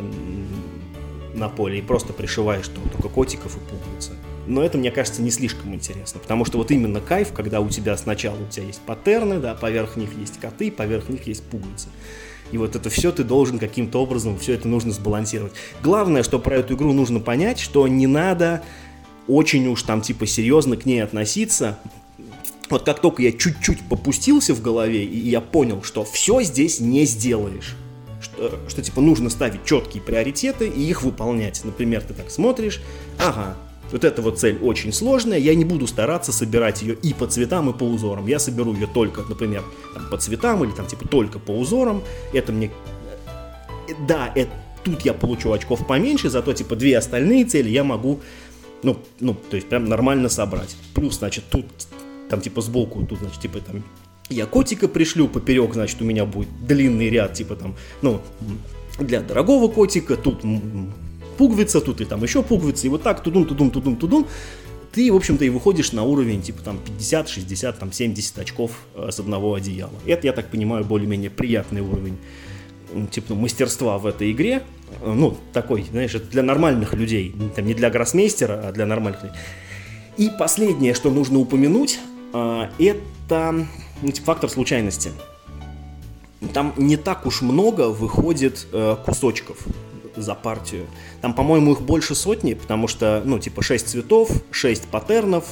[1.34, 4.12] на поле и просто пришиваешь там, только котиков и пуговицы.
[4.46, 7.98] Но это, мне кажется, не слишком интересно, потому что вот именно кайф, когда у тебя
[7.98, 11.88] сначала у тебя есть паттерны, да, поверх них есть коты, поверх них есть пуговицы.
[12.52, 15.54] И вот это все ты должен каким-то образом, все это нужно сбалансировать.
[15.84, 18.62] Главное, что про эту игру нужно понять, что не надо
[19.28, 21.78] очень уж там типа серьезно к ней относиться.
[22.70, 27.06] Вот как только я чуть-чуть попустился в голове, и я понял, что все здесь не
[27.06, 27.76] сделаешь.
[28.22, 31.62] Что, что типа нужно ставить четкие приоритеты и их выполнять.
[31.64, 32.82] Например, ты так смотришь,
[33.18, 33.56] ага,
[33.92, 37.70] вот эта вот цель очень сложная, я не буду стараться собирать ее и по цветам,
[37.70, 38.28] и по узорам.
[38.28, 39.64] Я соберу ее только, например,
[39.94, 42.04] там, по цветам или там типа только по узорам.
[42.34, 42.72] Это мне...
[44.08, 44.52] Да, это...
[44.84, 48.20] тут я получу очков поменьше, зато типа две остальные цели я могу,
[48.84, 50.76] ну, ну, то есть прям нормально собрать.
[50.94, 51.66] Плюс, значит, тут
[52.30, 53.84] там типа сбоку, тут, значит, типа там
[54.30, 58.22] я котика пришлю поперек, значит, у меня будет длинный ряд, типа там, ну,
[59.00, 60.44] для дорогого котика, тут
[61.40, 64.28] пуговица, тут и там еще пуговица, и вот так тудум, тудум, тудум, тудум,
[64.92, 69.10] ты, в общем-то, и выходишь на уровень, типа, там, 50, 60, там, 70 очков э,
[69.10, 69.94] с одного одеяла.
[70.06, 72.18] Это, я так понимаю, более-менее приятный уровень,
[73.10, 74.64] типа, мастерства в этой игре.
[75.02, 79.24] Э, ну, такой, знаешь, это для нормальных людей, там, не для гроссмейстера, а для нормальных
[79.24, 79.38] людей.
[80.18, 82.00] И последнее, что нужно упомянуть,
[82.34, 83.66] э, это
[84.02, 85.12] ну, типа, фактор случайности.
[86.54, 88.68] Там не так уж много выходит
[89.06, 89.58] кусочков
[90.16, 90.88] за партию.
[91.22, 95.46] Там, по-моему, их больше сотни, потому что, ну, типа, 6 цветов, 6 паттернов,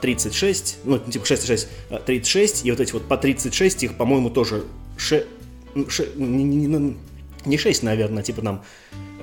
[0.00, 1.68] 36, э, ну, типа 6 6,
[2.06, 4.64] 36, и вот эти вот по 36, их, по-моему, тоже
[4.96, 5.26] 6,
[5.88, 6.96] 6 не, не,
[7.44, 8.64] не 6, наверное, типа там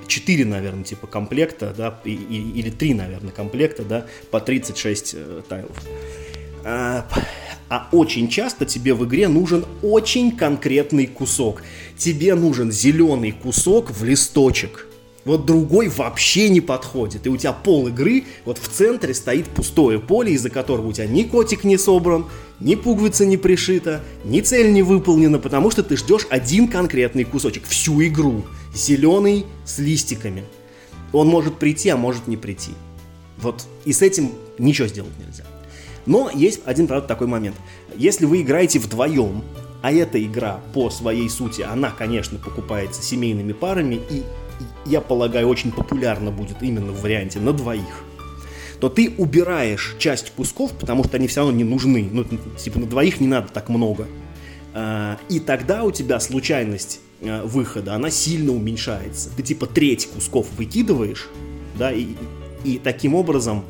[0.07, 5.41] 4, наверное, типа комплекта, да, и, и, или 3, наверное, комплекта, да, по 36 э,
[5.47, 5.77] тайлов.
[6.65, 7.07] А,
[7.73, 11.63] а очень часто тебе в игре нужен очень конкретный кусок.
[11.97, 14.85] Тебе нужен зеленый кусок в листочек.
[15.25, 17.25] Вот другой вообще не подходит.
[17.25, 21.07] И у тебя пол игры, вот в центре стоит пустое поле, из-за которого у тебя
[21.07, 22.27] ни котик не собран,
[22.59, 27.65] ни пуговица не пришита, ни цель не выполнена, потому что ты ждешь один конкретный кусочек
[27.65, 28.45] всю игру.
[28.75, 30.43] Зеленый с листиками.
[31.11, 32.73] Он может прийти, а может не прийти.
[33.39, 35.45] Вот и с этим ничего сделать нельзя.
[36.05, 37.55] Но есть один, правда, такой момент.
[37.95, 39.43] Если вы играете вдвоем,
[39.81, 44.23] а эта игра по своей сути, она, конечно, покупается семейными парами, и,
[44.85, 48.03] я полагаю, очень популярна будет именно в варианте на двоих,
[48.79, 52.07] то ты убираешь часть кусков, потому что они все равно не нужны.
[52.11, 52.25] Ну,
[52.57, 54.07] типа на двоих не надо так много.
[54.73, 59.29] А, и тогда у тебя случайность а, выхода, она сильно уменьшается.
[59.35, 61.29] Ты типа треть кусков выкидываешь,
[61.77, 62.07] да, и,
[62.63, 63.63] и таким образом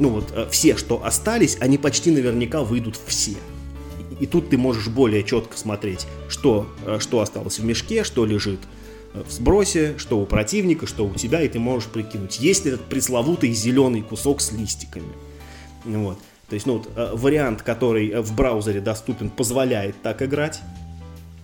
[0.00, 3.36] ну вот, э, все, что остались, они почти наверняка выйдут все.
[4.18, 8.60] И, тут ты можешь более четко смотреть, что, э, что осталось в мешке, что лежит
[9.12, 12.72] э, в сбросе, что у противника, что у тебя, и ты можешь прикинуть, есть ли
[12.72, 15.12] этот пресловутый зеленый кусок с листиками.
[15.84, 16.18] Вот.
[16.48, 20.60] То есть, ну, вот, вариант, который в браузере доступен, позволяет так играть.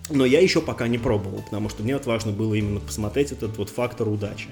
[0.09, 3.57] Но я еще пока не пробовал, потому что мне вот важно было именно посмотреть этот
[3.57, 4.47] вот фактор удачи.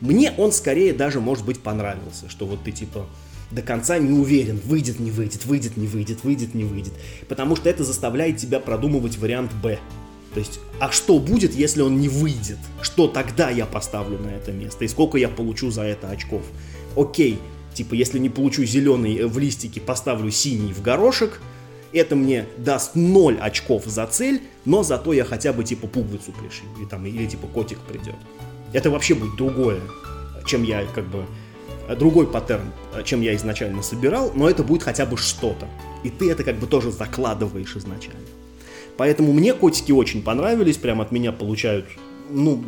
[0.00, 3.06] Мне он скорее даже, может быть, понравился, что вот ты типа
[3.50, 6.92] до конца не уверен, выйдет, не выйдет, выйдет, не выйдет, выйдет, не выйдет.
[7.28, 9.78] Потому что это заставляет тебя продумывать вариант Б.
[10.32, 12.58] То есть, а что будет, если он не выйдет?
[12.82, 14.84] Что тогда я поставлю на это место?
[14.84, 16.42] И сколько я получу за это очков?
[16.96, 17.38] Окей,
[17.72, 21.40] типа, если не получу зеленый э, в листике, поставлю синий в горошек,
[21.92, 26.66] это мне даст 0 очков за цель, но зато я хотя бы типа пуговицу пришью,
[26.78, 28.16] или, там, или типа котик придет.
[28.72, 29.80] Это вообще будет другое,
[30.46, 31.26] чем я как бы
[31.98, 32.72] другой паттерн,
[33.04, 35.68] чем я изначально собирал, но это будет хотя бы что-то.
[36.02, 38.20] И ты это как бы тоже закладываешь изначально.
[38.96, 41.86] Поэтому мне котики очень понравились, прям от меня получают,
[42.30, 42.64] ну,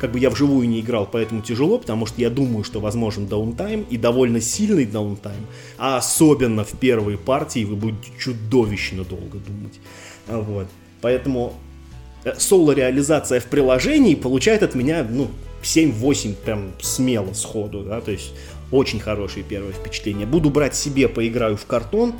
[0.00, 3.84] как бы я вживую не играл, поэтому тяжело, потому что я думаю, что возможен downtime,
[3.90, 5.46] и довольно сильный downtime,
[5.78, 9.80] а особенно в первой партии вы будете чудовищно долго думать.
[10.28, 10.66] Вот.
[11.00, 11.54] Поэтому
[12.24, 15.28] э, соло-реализация в приложении получает от меня, ну,
[15.62, 18.32] 7-8 прям смело сходу, да, то есть
[18.70, 20.26] очень хорошие первые впечатления.
[20.26, 22.14] Буду брать себе, поиграю в картон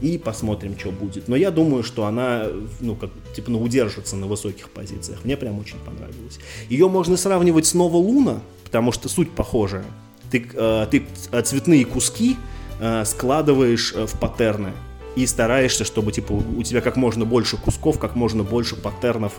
[0.00, 1.28] и посмотрим, что будет.
[1.28, 2.46] Но я думаю, что она,
[2.80, 5.24] ну, как, типа, ну, удержится на высоких позициях.
[5.24, 6.38] Мне прям очень понравилось.
[6.68, 9.84] Ее можно сравнивать с Нова Луна, потому что суть похожая.
[10.30, 11.04] Ты, э, ты
[11.42, 12.36] цветные куски
[12.80, 14.72] э, складываешь э, в паттерны
[15.16, 19.34] и стараешься, чтобы, типа, у тебя как можно больше кусков, как можно больше паттернов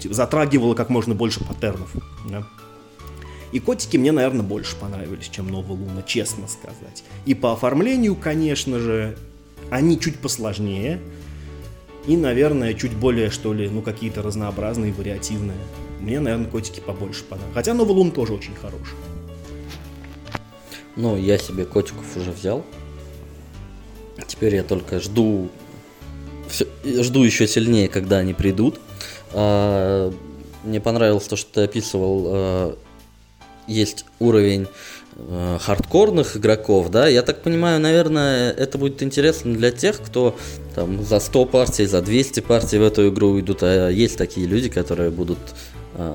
[0.00, 1.90] типа, затрагивало как можно больше паттернов.
[2.28, 2.46] Да?
[3.52, 7.02] И котики мне, наверное, больше понравились, чем Новая Луна, честно сказать.
[7.26, 9.16] И по оформлению, конечно же,
[9.70, 11.00] они чуть посложнее.
[12.06, 15.58] И, наверное, чуть более, что ли, ну, какие-то разнообразные, вариативные.
[16.00, 17.54] Мне, наверное, котики побольше понравились.
[17.54, 18.96] Хотя Новый Лун тоже очень хороший.
[20.96, 22.64] Ну, я себе котиков уже взял.
[24.26, 25.50] Теперь я только жду,
[26.48, 28.80] все, жду еще сильнее, когда они придут.
[29.32, 30.12] А,
[30.64, 32.78] мне понравилось то, что ты описывал а,
[33.66, 34.66] есть уровень
[35.16, 40.36] э, хардкорных игроков, да, я так понимаю, наверное, это будет интересно для тех, кто
[40.74, 44.68] там за 100 партий, за 200 партий в эту игру идут, а есть такие люди,
[44.68, 45.38] которые будут
[45.94, 46.14] э,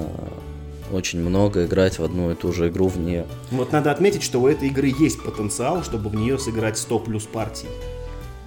[0.92, 3.26] очень много играть в одну и ту же игру в нее.
[3.52, 7.24] Вот надо отметить, что у этой игры есть потенциал, чтобы в нее сыграть 100 плюс
[7.24, 7.68] партий.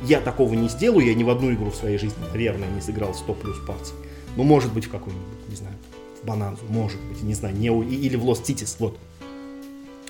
[0.03, 3.15] Я такого не сделаю, я ни в одну игру в своей жизни, наверное, не сыграл
[3.15, 3.95] 100 плюс партий.
[4.37, 5.75] Ну, может быть, в какой-нибудь, не знаю,
[6.23, 8.99] в может быть, не знаю, не, или в Lost Cities, вот.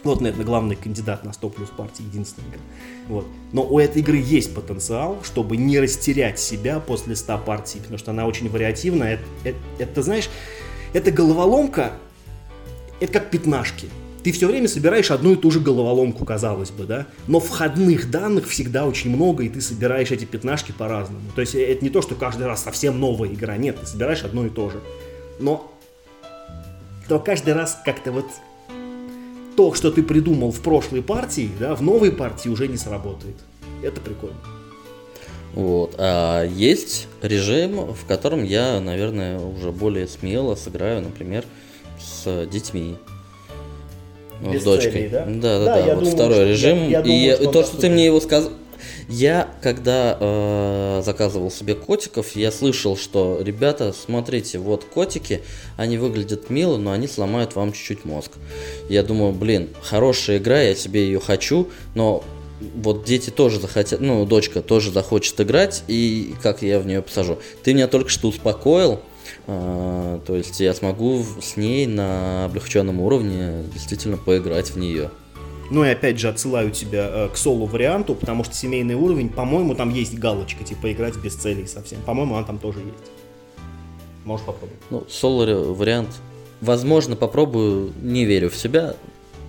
[0.04, 2.61] Вот, наверное, главный кандидат на 100 плюс партии, единственная игра.
[3.09, 3.26] Вот.
[3.52, 8.12] Но у этой игры есть потенциал, чтобы не растерять себя после 100 партий, потому что
[8.12, 9.14] она очень вариативная.
[9.14, 10.30] Это, это, это знаешь,
[10.92, 11.92] это головоломка,
[13.00, 13.88] это как пятнашки.
[14.22, 17.06] Ты все время собираешь одну и ту же головоломку, казалось бы, да?
[17.26, 21.22] Но входных данных всегда очень много, и ты собираешь эти пятнашки по-разному.
[21.34, 23.56] То есть это не то, что каждый раз совсем новая игра.
[23.56, 24.80] Нет, ты собираешь одно и то же.
[25.38, 25.72] Но
[27.09, 28.26] то каждый раз как-то вот
[29.56, 33.34] то, что ты придумал в прошлой партии, да, в новой партии уже не сработает.
[33.82, 34.36] Это прикольно.
[35.54, 35.94] Вот.
[35.98, 41.44] А есть режим, в котором я, наверное, уже более смело сыграю, например,
[41.98, 42.96] с детьми.
[44.40, 44.92] Ну, с дочкой.
[44.92, 45.24] Целей, да?
[45.26, 45.64] Да, да, да.
[45.64, 45.94] да.
[45.94, 46.78] Вот думаю, второй режим.
[46.84, 48.52] Я, я думаю, и что то, что ты мне его сказал.
[49.08, 55.42] Я, когда э, заказывал себе котиков, я слышал, что, ребята, смотрите, вот котики,
[55.76, 58.32] они выглядят мило, но они сломают вам чуть-чуть мозг.
[58.88, 62.24] Я думаю, блин, хорошая игра, я себе ее хочу, но
[62.60, 67.38] вот дети тоже захотят, ну, дочка тоже захочет играть, и как я в нее посажу.
[67.62, 69.00] Ты меня только что успокоил,
[69.46, 75.10] э, то есть я смогу с ней на облегченном уровне действительно поиграть в нее.
[75.70, 79.74] Ну и опять же отсылаю тебя э, к соло варианту, потому что семейный уровень, по-моему,
[79.74, 82.00] там есть галочка, типа играть без целей совсем.
[82.02, 83.10] По-моему, она там тоже есть.
[84.24, 84.80] Можешь попробовать.
[84.90, 86.08] Ну, соло вариант
[86.60, 88.96] Возможно, попробую, не верю в себя.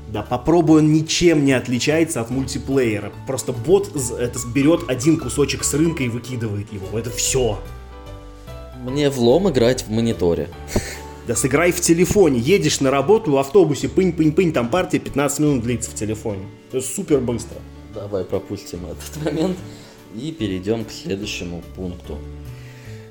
[0.10, 3.12] Да, попробуй, он ничем не отличается от мультиплеера.
[3.28, 6.98] Просто бот это берет один кусочек с рынка и выкидывает его.
[6.98, 7.60] Это все.
[8.84, 10.50] Мне влом играть в мониторе.
[11.30, 12.40] Да сыграй в телефоне.
[12.40, 16.48] Едешь на работу в автобусе, пынь-пынь-пынь, там партия 15 минут длится в телефоне.
[16.72, 17.58] Это супер быстро.
[17.94, 19.56] Давай пропустим этот момент
[20.16, 22.18] и перейдем к следующему пункту.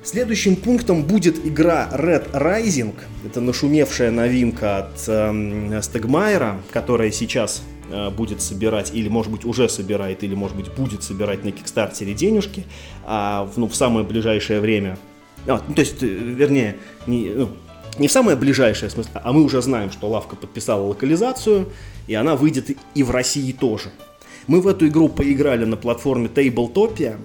[0.02, 2.96] Следующим пунктом будет игра Red Rising.
[3.24, 9.68] Это нашумевшая новинка от э, Стегмайера, которая сейчас э, будет собирать, или может быть уже
[9.68, 12.64] собирает, или может быть будет собирать на Кикстартере денежки,
[13.04, 14.98] а ну, в самое ближайшее время.
[15.46, 17.50] А, ну, то есть, э, вернее, не, ну,
[17.98, 21.68] не в самое ближайшее смысле, а мы уже знаем, что лавка подписала локализацию,
[22.06, 23.90] и она выйдет и в России тоже.
[24.46, 27.16] Мы в эту игру поиграли на платформе Tabletopia,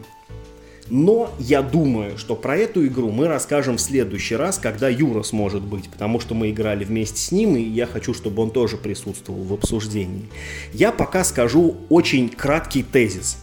[0.90, 5.64] но я думаю, что про эту игру мы расскажем в следующий раз, когда Юра сможет
[5.64, 9.44] быть, потому что мы играли вместе с ним, и я хочу, чтобы он тоже присутствовал
[9.44, 10.26] в обсуждении.
[10.74, 13.38] Я пока скажу очень краткий тезис.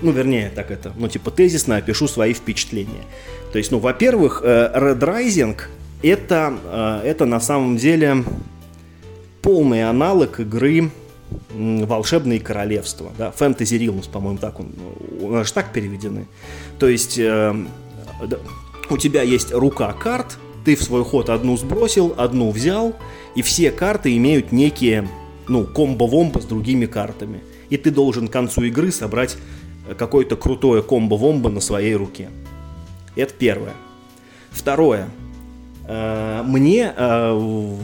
[0.00, 3.04] Ну, вернее, так это, ну, типа тезисно опишу свои впечатления.
[3.52, 5.58] То есть, ну, во-первых, э, Red Rising
[6.02, 8.24] это, э, это на самом деле
[9.42, 10.90] полный аналог игры
[11.50, 14.72] волшебные королевства, да, фэнтези Realms, по-моему, так он,
[15.20, 16.26] у же так переведены.
[16.78, 17.54] То есть э,
[18.88, 22.96] у тебя есть рука карт, ты в свой ход одну сбросил, одну взял,
[23.34, 25.08] и все карты имеют некие,
[25.48, 27.40] ну, комбо-вомбо с другими картами.
[27.70, 29.36] И ты должен к концу игры собрать
[29.96, 32.28] какое-то крутое комбо-вомбо на своей руке.
[33.16, 33.74] Это первое.
[34.50, 35.08] Второе.
[35.90, 37.32] Э, мне, э,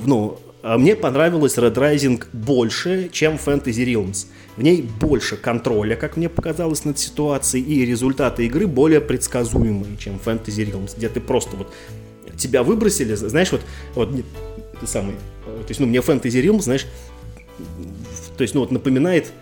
[0.06, 4.26] ну, а мне понравилась Red Rising больше, чем Fantasy Realms.
[4.56, 10.20] В ней больше контроля, как мне показалось, над ситуацией, и результаты игры более предсказуемые, чем
[10.24, 11.72] Fantasy Realms, где ты просто вот
[12.38, 13.62] тебя выбросили, знаешь, вот,
[13.94, 14.10] вот
[14.80, 16.86] ты самый, то есть, ну, мне Fantasy Realms, знаешь,
[18.36, 19.32] то есть, ну, вот напоминает,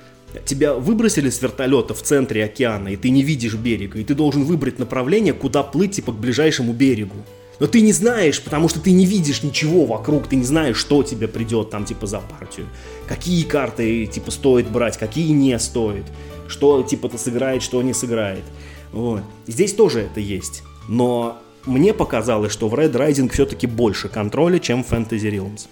[0.46, 4.44] тебя выбросили с вертолета в центре океана, и ты не видишь берега, и ты должен
[4.44, 7.24] выбрать направление, куда плыть, типа, к ближайшему берегу.
[7.60, 11.02] Но ты не знаешь, потому что ты не видишь ничего вокруг, ты не знаешь, что
[11.02, 12.66] тебе придет там, типа, за партию.
[13.06, 16.04] Какие карты, типа, стоит брать, какие не стоит.
[16.48, 18.44] Что, типа, то сыграет, что не сыграет.
[18.92, 19.22] Вот.
[19.46, 20.62] Здесь тоже это есть.
[20.88, 25.66] Но мне показалось, что в Red Rising все-таки больше контроля, чем в Fantasy Realms.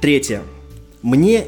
[0.00, 0.42] Третье.
[1.02, 1.46] Мне...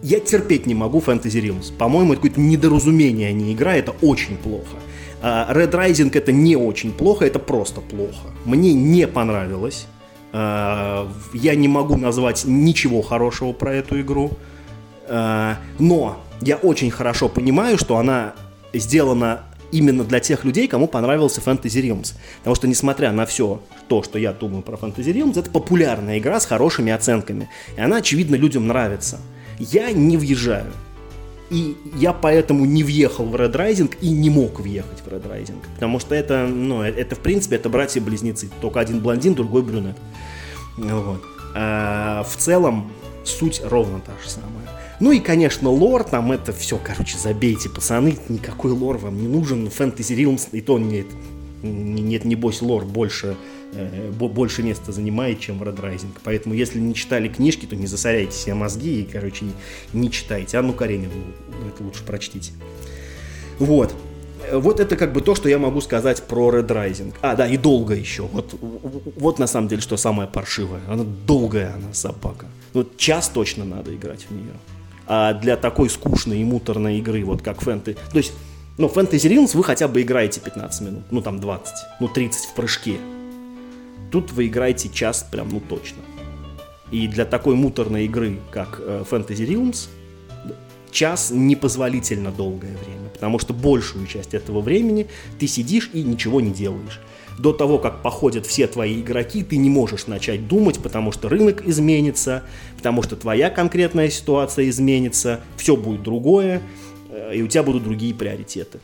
[0.00, 1.76] Я терпеть не могу Fantasy Realms.
[1.76, 4.76] По-моему, это какое-то недоразумение, а не игра, это очень плохо.
[5.20, 8.28] А, Red Rising это не очень плохо, это просто плохо.
[8.44, 9.86] Мне не понравилось.
[10.32, 14.32] А, я не могу назвать ничего хорошего про эту игру.
[15.08, 18.34] А, но я очень хорошо понимаю, что она
[18.72, 19.42] сделана
[19.72, 22.14] именно для тех людей, кому понравился Fantasy Realms.
[22.38, 26.40] Потому что, несмотря на все то, что я думаю про Fantasy Realms, это популярная игра
[26.40, 27.48] с хорошими оценками.
[27.76, 29.18] И она, очевидно, людям нравится.
[29.58, 30.72] Я не въезжаю.
[31.50, 35.56] И я поэтому не въехал в Red Rising и не мог въехать в Red Rising.
[35.74, 38.50] Потому что это, ну, это в принципе, это братья-близнецы.
[38.60, 39.96] Только один блондин, другой брюнет.
[40.76, 41.22] Вот.
[41.54, 42.90] А в целом
[43.24, 44.68] суть ровно та же самая.
[45.00, 49.70] Ну и, конечно, лор, там это все, короче, забейте, пацаны, никакой лор вам не нужен.
[49.70, 51.06] Фэнтези Realms, и то нет,
[51.62, 53.36] нет, небось, лор больше
[53.72, 56.10] Э, больше места занимает, чем Red Rising.
[56.24, 59.46] Поэтому, если не читали книжки, то не засоряйте себе мозги и, короче,
[59.92, 60.58] не читайте.
[60.58, 61.12] Анну Каренину
[61.72, 62.52] это лучше прочтите.
[63.58, 63.94] Вот.
[64.52, 67.14] Вот это как бы то, что я могу сказать про Red Rising.
[67.20, 68.22] А, да, и долго еще.
[68.22, 70.80] Вот, вот на самом деле, что самое паршивое.
[70.88, 72.46] Она долгая, она собака.
[72.72, 74.54] Вот час точно надо играть в нее.
[75.06, 77.98] А для такой скучной и муторной игры, вот как фэнтези...
[78.12, 78.32] То есть,
[78.78, 82.54] ну, Fantasy Realms вы хотя бы играете 15 минут, ну, там 20, ну, 30 в
[82.54, 82.96] прыжке.
[84.10, 85.98] Тут вы играете час прям, ну точно.
[86.90, 89.88] И для такой муторной игры, как э, Fantasy Realms,
[90.90, 95.06] час непозволительно долгое время, потому что большую часть этого времени
[95.38, 97.00] ты сидишь и ничего не делаешь.
[97.38, 101.64] До того, как походят все твои игроки, ты не можешь начать думать, потому что рынок
[101.66, 102.42] изменится,
[102.76, 106.62] потому что твоя конкретная ситуация изменится, все будет другое,
[107.10, 108.80] э, и у тебя будут другие приоритеты.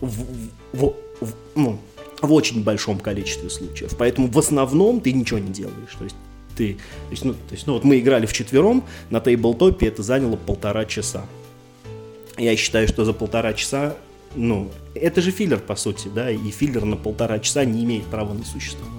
[0.00, 0.26] В,
[0.72, 1.78] в, в, ну,
[2.20, 3.94] в очень большом количестве случаев.
[3.98, 5.94] Поэтому в основном ты ничего не делаешь.
[5.98, 6.16] То есть
[6.56, 10.02] ты, то есть, ну, то есть, ну вот мы играли в четвером на тейблтопе, это
[10.02, 11.24] заняло полтора часа.
[12.36, 13.96] Я считаю, что за полтора часа,
[14.34, 18.34] ну, это же филлер, по сути, да, и филлер на полтора часа не имеет права
[18.34, 18.98] на существование.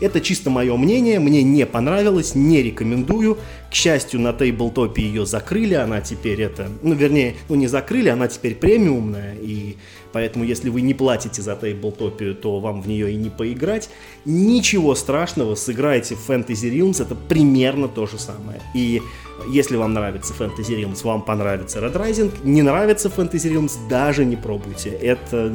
[0.00, 3.38] Это чисто мое мнение, мне не понравилось, не рекомендую.
[3.70, 8.26] К счастью, на тейблтопе ее закрыли, она теперь это, ну вернее, ну не закрыли, она
[8.26, 9.76] теперь премиумная, и
[10.12, 13.88] поэтому если вы не платите за тейблтопе, то вам в нее и не поиграть.
[14.24, 18.60] Ничего страшного, сыграйте в Fantasy Realms, это примерно то же самое.
[18.74, 19.02] И
[19.48, 22.32] если вам нравится Fantasy Realms, вам понравится Red Rising.
[22.44, 24.90] Не нравится Fantasy Realms, даже не пробуйте.
[24.90, 25.52] Это,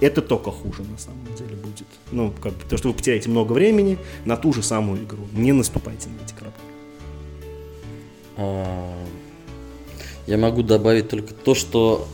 [0.00, 1.86] это только хуже на самом деле будет.
[2.12, 5.26] Ну, как то, что вы потеряете много времени на ту же самую игру.
[5.32, 6.60] Не наступайте на эти грабли.
[8.36, 8.94] А,
[10.26, 12.06] я могу добавить только то, что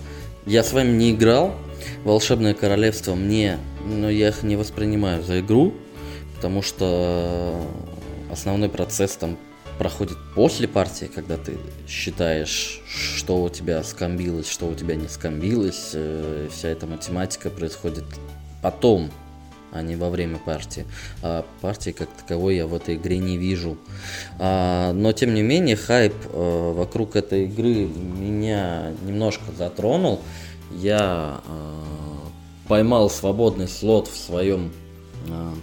[0.51, 1.55] я с вами не играл.
[2.03, 5.75] Волшебное королевство мне, но ну, я их не воспринимаю за игру,
[6.35, 7.65] потому что
[8.33, 9.39] основной процесс там
[9.79, 11.57] проходит после партии, когда ты
[11.87, 15.93] считаешь, что у тебя скомбилось, что у тебя не скомбилось.
[15.95, 18.05] Э, вся эта математика происходит
[18.61, 19.11] потом,
[19.73, 20.87] а не во время партии.
[21.23, 23.77] А партии как таковой я в этой игре не вижу.
[24.39, 30.21] А, но тем не менее, хайп а, вокруг этой игры меня немножко затронул.
[30.73, 31.85] Я а,
[32.69, 34.73] поймал свободный слот в своем
[35.29, 35.55] а,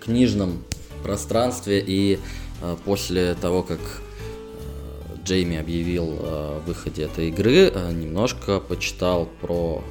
[0.00, 0.62] книжном
[1.02, 2.18] пространстве и
[2.62, 3.80] а, после того, как
[5.22, 9.84] Джейми объявил о выходе этой игры, немножко почитал про...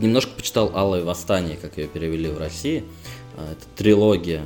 [0.00, 2.84] Немножко почитал «Алое восстание», как ее перевели в России.
[3.36, 4.42] Это трилогия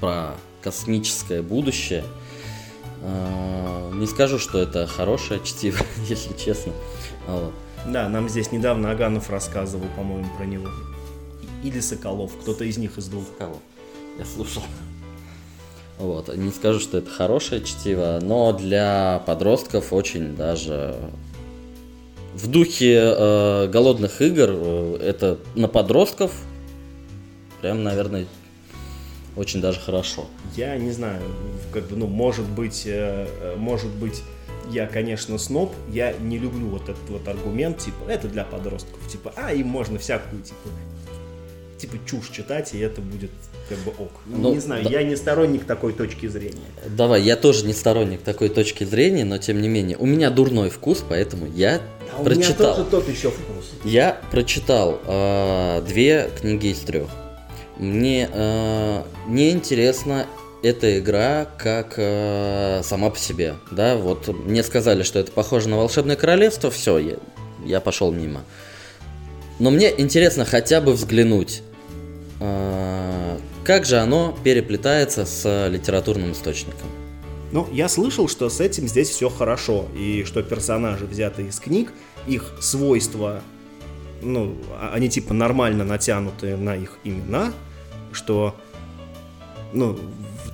[0.00, 2.04] про космическое будущее.
[3.02, 5.78] Не скажу, что это хорошее чтиво,
[6.08, 6.72] если честно.
[7.86, 10.68] Да, нам здесь недавно Аганов рассказывал, по-моему, про него
[11.62, 13.24] или Соколов, кто-то из них из двух.
[13.26, 13.58] Соколов.
[14.18, 14.62] Я слушал.
[15.98, 20.96] Вот, не скажу, что это хорошее чтиво, но для подростков очень даже
[22.38, 26.30] в духе э, голодных игр э, это на подростков
[27.60, 28.26] прям, наверное,
[29.36, 30.26] очень даже хорошо.
[30.56, 31.20] Я не знаю,
[31.72, 34.22] как бы, ну, может быть, э, э может быть,
[34.70, 39.32] я, конечно, сноб, я не люблю вот этот вот аргумент, типа, это для подростков, типа,
[39.36, 40.68] а, им можно всякую, типа,
[41.78, 43.32] типа чушь читать, и это будет
[43.68, 44.10] как бы ок.
[44.26, 44.90] Ну, не знаю, да...
[44.90, 46.56] я не сторонник такой точки зрения.
[46.86, 50.70] Давай, я тоже не сторонник такой точки зрения, но тем не менее, у меня дурной
[50.70, 51.80] вкус, поэтому я
[52.16, 52.72] а прочитал.
[52.72, 53.72] У меня тоже тот еще вкус.
[53.84, 57.08] Я прочитал э, две книги из трех.
[57.76, 60.26] Мне э, не интересно
[60.62, 65.76] эта игра как э, сама по себе, да, вот мне сказали, что это похоже на
[65.76, 67.16] волшебное королевство, все, я,
[67.64, 68.42] я пошел мимо.
[69.58, 71.62] Но мне интересно хотя бы взглянуть,
[72.40, 73.38] а,
[73.68, 76.88] как же оно переплетается с литературным источником.
[77.52, 81.92] Ну, я слышал, что с этим здесь все хорошо, и что персонажи взяты из книг,
[82.26, 83.42] их свойства,
[84.22, 87.52] ну, а, они типа нормально натянуты на их имена,
[88.10, 88.56] что,
[89.74, 89.98] ну,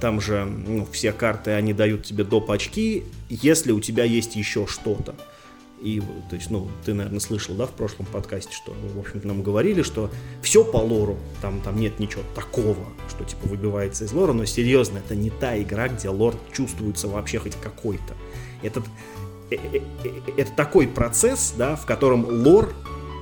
[0.00, 2.50] там же ну, все карты, они дают тебе доп.
[2.50, 5.14] очки, если у тебя есть еще что-то.
[5.84, 6.00] И,
[6.30, 9.82] то есть, ну, ты, наверное, слышал, да, в прошлом подкасте, что, в общем-то, нам говорили,
[9.82, 12.74] что все по лору, там, там нет ничего такого,
[13.10, 17.38] что, типа, выбивается из лора, но серьезно, это не та игра, где лор чувствуется вообще
[17.38, 18.14] хоть какой-то.
[18.62, 18.84] Этот,
[19.50, 22.72] э, э, э, это такой процесс, да, в котором лор,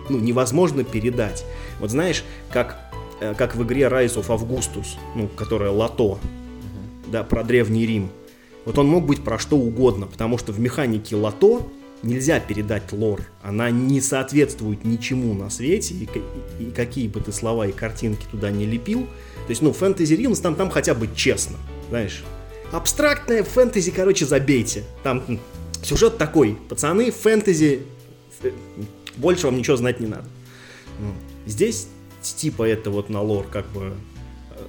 [0.08, 1.44] ну, невозможно передать.
[1.80, 2.94] Вот знаешь, как,
[3.38, 4.86] как в игре Rise of Augustus,
[5.16, 6.20] ну, которая лото,
[7.08, 8.08] да, про Древний Рим.
[8.64, 11.68] Вот он мог быть про что угодно, потому что в механике лото
[12.02, 13.22] нельзя передать лор.
[13.42, 16.08] Она не соответствует ничему на свете, и,
[16.62, 19.02] и, какие бы ты слова и картинки туда не лепил.
[19.46, 21.56] То есть, ну, фэнтези Realms там, там хотя бы честно,
[21.88, 22.22] знаешь.
[22.72, 24.84] Абстрактное фэнтези, короче, забейте.
[25.02, 25.22] Там
[25.82, 26.56] сюжет такой.
[26.68, 27.82] Пацаны, фэнтези,
[29.16, 30.24] больше вам ничего знать не надо.
[31.00, 31.12] Ну,
[31.46, 31.88] здесь
[32.22, 33.94] типа это вот на лор как бы
[34.50, 34.64] э,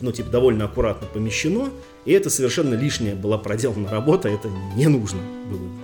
[0.00, 1.70] ну, типа, довольно аккуратно помещено,
[2.04, 5.79] и это совершенно лишняя была проделана работа, это не нужно было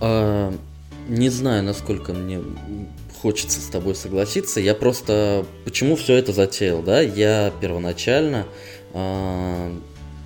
[0.00, 0.54] а,
[1.08, 2.40] не знаю, насколько мне
[3.20, 4.60] хочется с тобой согласиться.
[4.60, 7.00] Я просто почему все это затеял, да?
[7.00, 8.46] Я первоначально
[8.92, 9.72] а,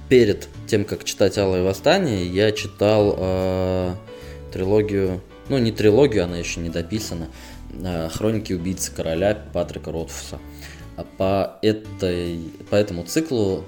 [0.08, 3.96] перед тем, как читать Алое Восстание, я читал а,
[4.52, 7.28] трилогию, ну не трилогию, она еще не дописана,
[7.84, 10.38] а, Хроники убийцы короля Патрика Ротфуса.
[10.96, 12.40] А по, этой,
[12.70, 13.64] по этому циклу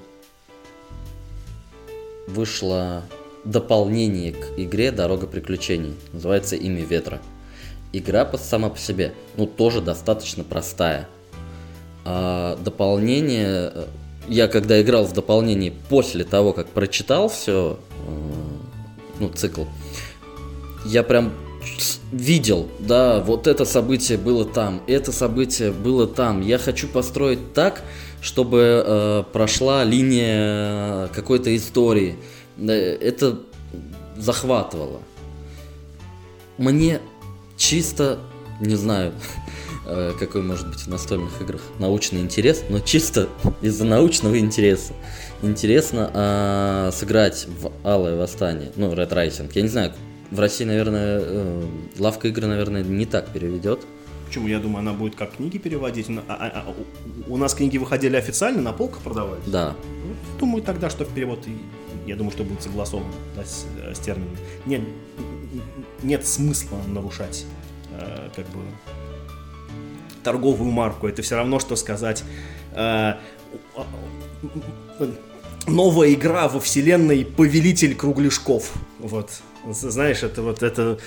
[2.27, 3.03] вышла
[3.43, 5.95] дополнение к игре «Дорога приключений».
[6.13, 7.21] Называется «Имя ветра».
[7.93, 11.09] Игра сама по себе, ну, тоже достаточно простая.
[12.05, 13.71] А дополнение...
[13.73, 13.85] Э,
[14.27, 18.31] я когда играл в дополнение после того, как прочитал все, э,
[19.19, 19.63] ну, цикл,
[20.85, 21.33] я прям
[22.11, 26.41] видел, да, вот это событие было там, это событие было там.
[26.41, 27.81] Я хочу построить так,
[28.21, 32.15] чтобы э, прошла линия какой-то истории.
[32.69, 33.39] Это
[34.17, 35.01] захватывало.
[36.57, 36.99] Мне
[37.57, 38.19] чисто,
[38.59, 39.13] не знаю,
[39.87, 43.29] э, какой может быть в настольных играх научный интерес, но чисто
[43.61, 44.93] из-за научного интереса.
[45.41, 49.49] Интересно э, сыграть в Алое Восстание, ну, Red Rising.
[49.53, 49.93] Я не знаю,
[50.29, 51.65] в России, наверное, э,
[51.99, 53.81] лавка игры, наверное, не так переведет.
[54.27, 54.47] Почему?
[54.47, 56.07] Я думаю, она будет как книги переводить.
[56.09, 56.75] А, а, а,
[57.27, 59.43] у нас книги выходили официально, на полках продавались?
[59.45, 59.75] Да.
[60.05, 61.45] Ну, думаю тогда, что в перевод,
[62.05, 63.05] я думаю, что будет согласован
[63.35, 63.65] да, с,
[63.95, 64.37] с терминами.
[64.65, 64.81] Нет,
[66.03, 67.45] нет смысла нарушать
[67.91, 68.59] э, как бы
[70.23, 71.07] торговую марку.
[71.07, 72.23] Это все равно, что сказать
[72.73, 73.13] э,
[75.67, 78.71] новая игра во вселенной Повелитель Кругляшков.
[78.99, 79.31] Вот.
[79.69, 80.97] Знаешь, это вот это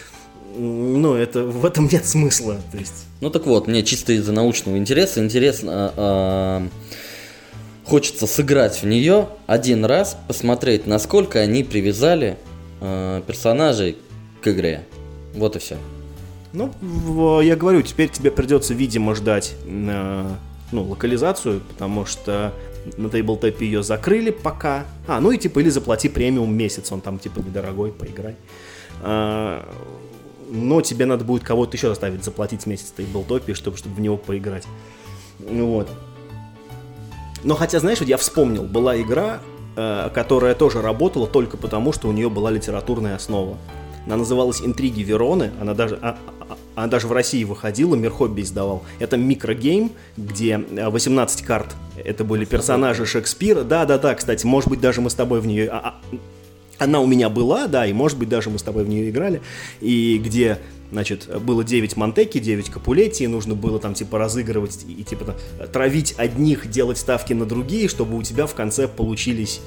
[0.57, 2.61] ну, это в этом нет смысла.
[2.71, 3.07] То есть...
[3.21, 6.69] Ну так вот, мне чисто из-за научного интереса интересно, э,
[7.85, 12.37] хочется сыграть в нее один раз, посмотреть, насколько они привязали
[12.81, 13.97] э, персонажей
[14.43, 14.85] к игре.
[15.35, 15.77] Вот и все.
[16.53, 20.31] Ну, я говорю, теперь тебе придется, видимо, ждать э,
[20.73, 22.53] ну, локализацию, потому что
[22.97, 24.85] на тейблтопе ее закрыли пока.
[25.07, 28.37] А, ну и типа, или заплати премиум месяц, он там типа недорогой, поиграй.
[29.03, 29.69] А,
[30.51, 34.17] но тебе надо будет кого-то еще заставить заплатить месяц в тейблтопе, чтобы, чтобы в него
[34.17, 34.65] поиграть.
[35.39, 35.89] Вот.
[37.45, 39.41] Но хотя, знаешь, вот я вспомнил, была игра,
[39.77, 43.59] э, которая тоже работала только потому, что у нее была литературная основа.
[44.07, 48.43] Она называлась «Интриги Вероны», она даже, а, а, она даже в России выходила, Мир Хобби
[48.43, 48.83] издавал.
[48.99, 53.63] Это микрогейм, где 18 э, карт, это были персонажи Шекспира.
[53.63, 55.71] Да-да-да, кстати, может быть, даже мы с тобой в нее...
[56.79, 59.41] Она у меня была, да, и может быть даже мы с тобой в нее играли,
[59.81, 60.59] и где
[60.93, 65.25] Значит, было 9 Монтеки, 9 Капулетти, и нужно было там типа разыгрывать и, и типа
[65.25, 65.37] там,
[65.73, 69.61] травить одних, делать ставки на другие, чтобы у тебя в конце получились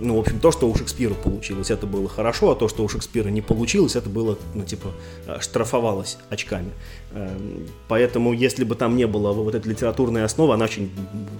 [0.00, 2.88] ну, в общем, то, что у Шекспира получилось, это было хорошо, а то, что у
[2.88, 4.88] Шекспира не получилось, это было, ну, типа,
[5.26, 6.70] э, штрафовалось очками.
[7.12, 10.90] Эм, поэтому, если бы там не было вот этой литературной основы, она очень,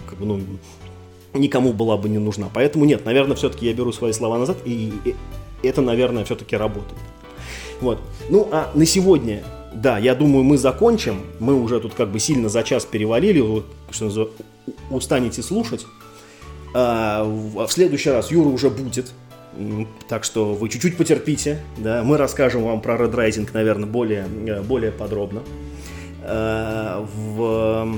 [0.09, 0.40] как бы, ну,
[1.35, 2.49] никому была бы не нужна.
[2.53, 4.93] Поэтому нет, наверное, все-таки я беру свои слова назад, и
[5.63, 6.99] это, наверное, все-таки работает.
[7.81, 8.01] Вот.
[8.29, 9.43] Ну, а на сегодня,
[9.75, 11.23] да, я думаю, мы закончим.
[11.41, 14.31] Мы уже тут как бы сильно за час перевалили, вы, что
[14.91, 15.87] устанете слушать.
[16.75, 19.13] А, в следующий раз Юра уже будет.
[20.09, 21.61] Так что вы чуть-чуть потерпите.
[21.77, 22.03] Да?
[22.03, 25.43] Мы расскажем вам про Red Rising, наверное, более, э, более подробно.
[26.23, 27.95] А, в...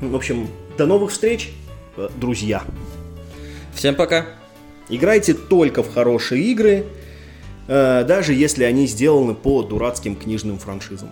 [0.00, 1.50] в общем, до новых встреч,
[2.16, 2.62] друзья.
[3.74, 4.26] Всем пока.
[4.88, 6.86] Играйте только в хорошие игры,
[7.68, 11.10] э, даже если они сделаны по дурацким книжным франшизам.